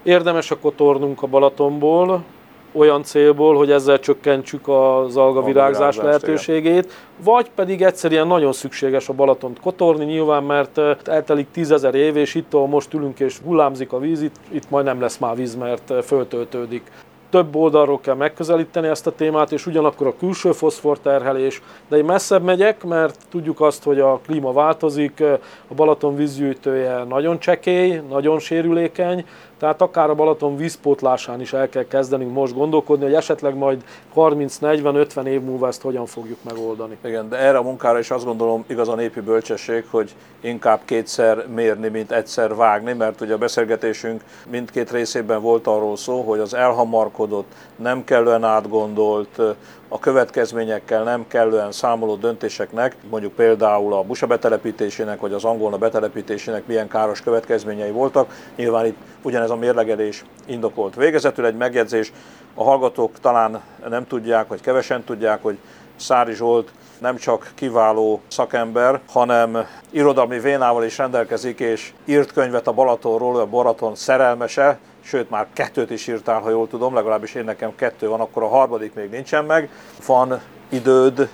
Érdemes 0.04 0.50
a 0.50 0.58
kotornunk 0.58 1.22
a 1.22 1.26
Balatonból, 1.26 2.24
olyan 2.72 3.02
célból, 3.02 3.56
hogy 3.56 3.70
ezzel 3.70 3.98
csökkentsük 3.98 4.68
az 4.68 5.16
algavirágzás 5.16 5.96
lehetőségét, 5.96 6.92
vagy 7.24 7.50
pedig 7.54 7.82
egyszerűen 7.82 8.26
nagyon 8.26 8.52
szükséges 8.52 9.08
a 9.08 9.12
Balatont 9.12 9.60
kotorni, 9.60 10.04
nyilván 10.04 10.42
mert 10.42 10.78
eltelik 11.04 11.46
tízezer 11.50 11.94
év, 11.94 12.16
és 12.16 12.34
itt, 12.34 12.54
ahol 12.54 12.66
most 12.66 12.94
ülünk 12.94 13.20
és 13.20 13.38
hullámzik 13.44 13.92
a 13.92 13.98
víz, 13.98 14.22
itt, 14.22 14.36
itt 14.50 14.70
majd 14.70 14.84
nem 14.84 15.00
lesz 15.00 15.18
már 15.18 15.36
víz, 15.36 15.54
mert 15.54 15.92
föltöltődik. 16.04 16.90
Több 17.30 17.56
oldalról 17.56 18.00
kell 18.00 18.14
megközelíteni 18.14 18.88
ezt 18.88 19.06
a 19.06 19.14
témát, 19.14 19.52
és 19.52 19.66
ugyanakkor 19.66 20.06
a 20.06 20.16
külső 20.18 20.52
foszforterhelés, 20.52 21.62
de 21.88 21.96
én 21.96 22.04
messzebb 22.04 22.42
megyek, 22.42 22.84
mert 22.84 23.18
tudjuk 23.30 23.60
azt, 23.60 23.82
hogy 23.82 24.00
a 24.00 24.20
klíma 24.26 24.52
változik, 24.52 25.20
a 25.68 25.74
Balaton 25.74 26.16
vízgyűjtője 26.16 27.04
nagyon 27.04 27.38
csekély, 27.38 28.00
nagyon 28.08 28.38
sérülékeny, 28.38 29.24
tehát 29.64 29.82
akár 29.82 30.10
a 30.10 30.14
Balaton 30.14 30.56
vízpótlásán 30.56 31.40
is 31.40 31.52
el 31.52 31.68
kell 31.68 31.86
kezdenünk 31.86 32.32
most 32.32 32.54
gondolkodni, 32.54 33.04
hogy 33.04 33.14
esetleg 33.14 33.56
majd 33.56 33.84
30-40-50 34.14 35.24
év 35.24 35.40
múlva 35.40 35.66
ezt 35.66 35.82
hogyan 35.82 36.06
fogjuk 36.06 36.38
megoldani. 36.42 36.96
Igen, 37.04 37.28
de 37.28 37.36
erre 37.36 37.58
a 37.58 37.62
munkára 37.62 37.98
is 37.98 38.10
azt 38.10 38.24
gondolom 38.24 38.64
igaz 38.66 38.88
a 38.88 38.94
népi 38.94 39.20
bölcsesség, 39.20 39.84
hogy 39.90 40.14
inkább 40.40 40.80
kétszer 40.84 41.46
mérni, 41.54 41.88
mint 41.88 42.12
egyszer 42.12 42.54
vágni, 42.54 42.92
mert 42.92 43.20
ugye 43.20 43.34
a 43.34 43.38
beszélgetésünk 43.38 44.22
mindkét 44.50 44.90
részében 44.90 45.42
volt 45.42 45.66
arról 45.66 45.96
szó, 45.96 46.20
hogy 46.20 46.38
az 46.38 46.54
elhamarkodott, 46.54 47.52
nem 47.76 48.04
kellően 48.04 48.44
átgondolt, 48.44 49.40
a 49.88 49.98
következményekkel 49.98 51.02
nem 51.02 51.24
kellően 51.28 51.72
számoló 51.72 52.16
döntéseknek, 52.16 52.96
mondjuk 53.10 53.32
például 53.32 53.92
a 53.92 54.02
busa 54.02 54.26
betelepítésének 54.26 55.20
vagy 55.20 55.32
az 55.32 55.44
angolna 55.44 55.78
betelepítésének 55.78 56.66
milyen 56.66 56.88
káros 56.88 57.20
következményei 57.20 57.90
voltak. 57.90 58.30
Nyilván 58.56 58.86
itt 58.86 58.96
ugyanez 59.22 59.50
a 59.50 59.56
mérlegelés 59.56 60.24
indokolt. 60.46 60.94
Végezetül 60.94 61.46
egy 61.46 61.56
megjegyzés, 61.56 62.12
a 62.54 62.64
hallgatók 62.64 63.20
talán 63.20 63.62
nem 63.88 64.06
tudják, 64.06 64.48
vagy 64.48 64.60
kevesen 64.60 65.04
tudják, 65.04 65.42
hogy 65.42 65.58
Szári 65.96 66.34
Zsolt 66.34 66.70
nem 66.98 67.16
csak 67.16 67.52
kiváló 67.54 68.20
szakember, 68.28 69.00
hanem 69.08 69.66
irodalmi 69.90 70.38
vénával 70.38 70.84
is 70.84 70.98
rendelkezik, 70.98 71.60
és 71.60 71.92
írt 72.04 72.32
könyvet 72.32 72.66
a 72.66 72.72
Balatonról, 72.72 73.40
a 73.40 73.46
Balaton 73.46 73.94
szerelmese, 73.94 74.78
sőt 75.04 75.30
már 75.30 75.46
kettőt 75.52 75.90
is 75.90 76.06
írtál, 76.06 76.40
ha 76.40 76.50
jól 76.50 76.68
tudom, 76.68 76.94
legalábbis 76.94 77.34
én 77.34 77.44
nekem 77.44 77.74
kettő 77.74 78.08
van, 78.08 78.20
akkor 78.20 78.42
a 78.42 78.48
harmadik 78.48 78.94
még 78.94 79.10
nincsen 79.10 79.44
meg. 79.44 79.70
Van 80.06 80.40
időd 80.68 81.28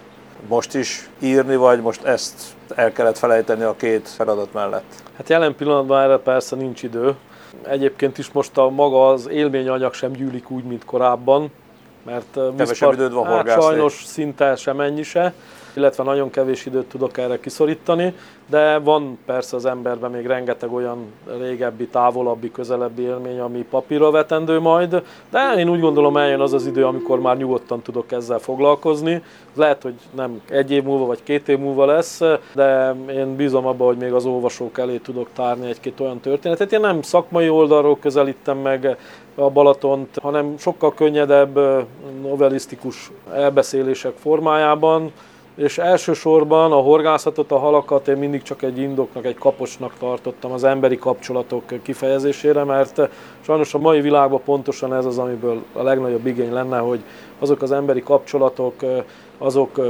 most 0.48 0.74
is 0.74 1.08
írni, 1.18 1.56
vagy 1.56 1.80
most 1.80 2.04
ezt 2.04 2.42
el 2.74 2.92
kellett 2.92 3.18
felejteni 3.18 3.62
a 3.62 3.76
két 3.76 4.08
feladat 4.08 4.52
mellett? 4.52 5.02
Hát 5.16 5.28
jelen 5.28 5.54
pillanatban 5.56 6.02
erre 6.02 6.16
persze 6.16 6.56
nincs 6.56 6.82
idő. 6.82 7.14
Egyébként 7.62 8.18
is 8.18 8.32
most 8.32 8.58
a 8.58 8.68
maga 8.68 9.08
az 9.08 9.28
élményanyag 9.28 9.94
sem 9.94 10.12
gyűlik 10.12 10.50
úgy, 10.50 10.64
mint 10.64 10.84
korábban, 10.84 11.50
mert 12.02 12.38
Kevesebb 12.56 12.92
időd 12.92 13.12
van 13.12 13.26
hát 13.26 13.62
sajnos 13.62 14.04
szinte 14.04 14.56
sem 14.56 14.80
ennyi 14.80 15.02
se 15.02 15.32
illetve 15.74 16.02
nagyon 16.02 16.30
kevés 16.30 16.66
időt 16.66 16.88
tudok 16.88 17.18
erre 17.18 17.40
kiszorítani, 17.40 18.14
de 18.46 18.78
van 18.78 19.18
persze 19.26 19.56
az 19.56 19.64
emberben 19.64 20.10
még 20.10 20.26
rengeteg 20.26 20.72
olyan 20.72 21.12
régebbi, 21.38 21.86
távolabbi, 21.86 22.50
közelebbi 22.50 23.02
élmény, 23.02 23.40
ami 23.40 23.66
papírra 23.70 24.10
vetendő 24.10 24.58
majd, 24.58 25.02
de 25.30 25.54
én 25.56 25.68
úgy 25.68 25.80
gondolom 25.80 26.16
eljön 26.16 26.40
az 26.40 26.52
az 26.52 26.66
idő, 26.66 26.86
amikor 26.86 27.20
már 27.20 27.36
nyugodtan 27.36 27.82
tudok 27.82 28.12
ezzel 28.12 28.38
foglalkozni. 28.38 29.22
Lehet, 29.54 29.82
hogy 29.82 29.94
nem 30.14 30.40
egy 30.48 30.70
év 30.70 30.82
múlva 30.82 31.06
vagy 31.06 31.22
két 31.22 31.48
év 31.48 31.58
múlva 31.58 31.84
lesz, 31.84 32.20
de 32.54 32.94
én 33.10 33.36
bízom 33.36 33.66
abban, 33.66 33.86
hogy 33.86 33.96
még 33.96 34.12
az 34.12 34.24
olvasók 34.24 34.78
elé 34.78 34.96
tudok 34.96 35.28
tárni 35.34 35.68
egy-két 35.68 36.00
olyan 36.00 36.20
történetet. 36.20 36.72
Én 36.72 36.80
nem 36.80 37.02
szakmai 37.02 37.48
oldalról 37.48 37.98
közelítem 37.98 38.58
meg 38.58 38.96
a 39.40 39.50
Balatont, 39.50 40.18
hanem 40.22 40.54
sokkal 40.58 40.94
könnyedebb, 40.94 41.58
novelisztikus 42.22 43.10
elbeszélések 43.34 44.12
formájában, 44.16 45.12
és 45.54 45.78
elsősorban 45.78 46.72
a 46.72 46.76
horgászatot, 46.76 47.52
a 47.52 47.58
halakat 47.58 48.08
én 48.08 48.16
mindig 48.16 48.42
csak 48.42 48.62
egy 48.62 48.78
indoknak, 48.78 49.24
egy 49.24 49.38
kapocsnak 49.38 49.94
tartottam 49.98 50.52
az 50.52 50.64
emberi 50.64 50.98
kapcsolatok 50.98 51.62
kifejezésére, 51.82 52.64
mert 52.64 53.00
sajnos 53.40 53.74
a 53.74 53.78
mai 53.78 54.00
világban 54.00 54.40
pontosan 54.44 54.94
ez 54.94 55.04
az, 55.04 55.18
amiből 55.18 55.62
a 55.72 55.82
legnagyobb 55.82 56.26
igény 56.26 56.52
lenne, 56.52 56.78
hogy 56.78 57.00
azok 57.38 57.62
az 57.62 57.72
emberi 57.72 58.02
kapcsolatok, 58.02 58.74
azok 59.38 59.80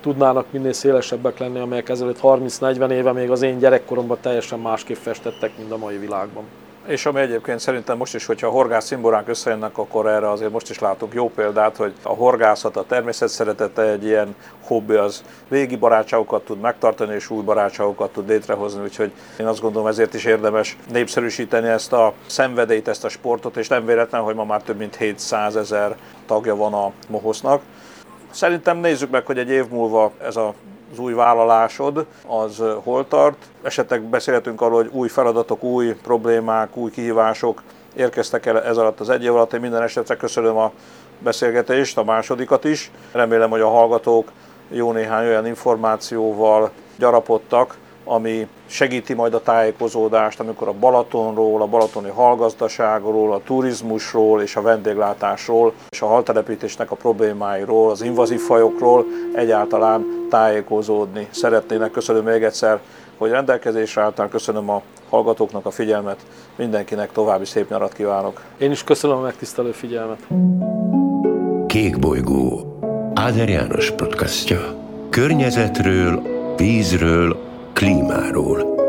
tudnának 0.00 0.46
minél 0.50 0.72
szélesebbek 0.72 1.38
lenni, 1.38 1.58
amelyek 1.58 1.88
ezelőtt 1.88 2.18
30-40 2.22 2.90
éve 2.90 3.12
még 3.12 3.30
az 3.30 3.42
én 3.42 3.58
gyerekkoromban 3.58 4.18
teljesen 4.20 4.58
másképp 4.58 4.96
festettek, 4.96 5.58
mint 5.58 5.72
a 5.72 5.76
mai 5.76 5.96
világban. 5.96 6.44
És 6.86 7.06
ami 7.06 7.20
egyébként 7.20 7.58
szerintem 7.58 7.96
most 7.96 8.14
is, 8.14 8.26
hogyha 8.26 8.46
a 8.46 8.50
horgász 8.50 8.84
szimboránk 8.84 9.28
összejönnek, 9.28 9.78
akkor 9.78 10.06
erre 10.06 10.30
azért 10.30 10.52
most 10.52 10.70
is 10.70 10.78
látunk 10.78 11.14
jó 11.14 11.30
példát, 11.30 11.76
hogy 11.76 11.92
a 12.02 12.14
horgászat, 12.14 12.76
a 12.76 12.84
természet 12.84 13.28
szeretete 13.28 13.82
egy 13.82 14.04
ilyen 14.04 14.34
hobbi, 14.64 14.94
az 14.94 15.24
régi 15.48 15.76
barátságokat 15.76 16.44
tud 16.44 16.60
megtartani, 16.60 17.14
és 17.14 17.30
új 17.30 17.42
barátságokat 17.42 18.12
tud 18.12 18.28
létrehozni, 18.28 18.82
úgyhogy 18.82 19.12
én 19.40 19.46
azt 19.46 19.60
gondolom 19.60 19.86
ezért 19.86 20.14
is 20.14 20.24
érdemes 20.24 20.76
népszerűsíteni 20.92 21.68
ezt 21.68 21.92
a 21.92 22.12
szenvedélyt, 22.26 22.88
ezt 22.88 23.04
a 23.04 23.08
sportot, 23.08 23.56
és 23.56 23.68
nem 23.68 23.86
véletlen, 23.86 24.22
hogy 24.22 24.34
ma 24.34 24.44
már 24.44 24.62
több 24.62 24.78
mint 24.78 24.96
700 24.96 25.56
ezer 25.56 25.96
tagja 26.26 26.56
van 26.56 26.74
a 26.74 26.92
Mohosznak. 27.08 27.62
Szerintem 28.30 28.78
nézzük 28.78 29.10
meg, 29.10 29.26
hogy 29.26 29.38
egy 29.38 29.50
év 29.50 29.68
múlva 29.68 30.12
ez 30.22 30.36
a 30.36 30.54
az 30.92 30.98
új 30.98 31.12
vállalásod, 31.12 32.06
az 32.26 32.62
hol 32.82 33.08
tart. 33.08 33.36
Esetleg 33.62 34.02
beszélhetünk 34.02 34.60
arról, 34.60 34.82
hogy 34.82 34.90
új 34.92 35.08
feladatok, 35.08 35.62
új 35.62 35.94
problémák, 36.02 36.76
új 36.76 36.90
kihívások 36.90 37.62
érkeztek 37.96 38.46
el 38.46 38.62
ez 38.62 38.76
alatt 38.76 39.00
az 39.00 39.10
egy 39.10 39.24
év 39.24 39.34
alatt. 39.34 39.52
Én 39.52 39.60
minden 39.60 39.82
esetre 39.82 40.16
köszönöm 40.16 40.56
a 40.56 40.72
beszélgetést, 41.18 41.98
a 41.98 42.04
másodikat 42.04 42.64
is. 42.64 42.90
Remélem, 43.12 43.50
hogy 43.50 43.60
a 43.60 43.68
hallgatók 43.68 44.32
jó 44.68 44.92
néhány 44.92 45.26
olyan 45.26 45.46
információval 45.46 46.70
gyarapodtak, 46.98 47.76
ami 48.08 48.46
segíti 48.66 49.14
majd 49.14 49.34
a 49.34 49.42
tájékozódást, 49.42 50.40
amikor 50.40 50.68
a 50.68 50.72
Balatonról, 50.72 51.62
a 51.62 51.66
balatoni 51.66 52.10
hallgazdaságról, 52.10 53.32
a 53.32 53.40
turizmusról 53.44 54.42
és 54.42 54.56
a 54.56 54.62
vendéglátásról, 54.62 55.72
és 55.90 56.02
a 56.02 56.06
haltelepítésnek 56.06 56.90
a 56.90 56.96
problémáiról, 56.96 57.90
az 57.90 58.02
invazív 58.02 58.40
fajokról 58.40 59.04
egyáltalán 59.34 60.26
tájékozódni 60.30 61.28
szeretnének. 61.30 61.90
Köszönöm 61.90 62.24
még 62.24 62.42
egyszer, 62.42 62.80
hogy 63.16 63.30
rendelkezésre 63.30 64.02
álltál, 64.02 64.28
köszönöm 64.28 64.70
a 64.70 64.82
hallgatóknak 65.10 65.66
a 65.66 65.70
figyelmet, 65.70 66.20
mindenkinek 66.56 67.12
további 67.12 67.44
szép 67.44 67.70
nyarat 67.70 67.92
kívánok. 67.92 68.42
Én 68.58 68.70
is 68.70 68.84
köszönöm 68.84 69.16
a 69.16 69.20
megtisztelő 69.20 69.70
figyelmet. 69.72 70.18
Kék 71.66 71.98
bolygó 71.98 72.78
Áder 73.14 73.48
János 73.48 73.90
podcastja. 73.90 74.58
Környezetről, 75.10 76.22
vízről, 76.56 77.45
klímáról 77.76 78.85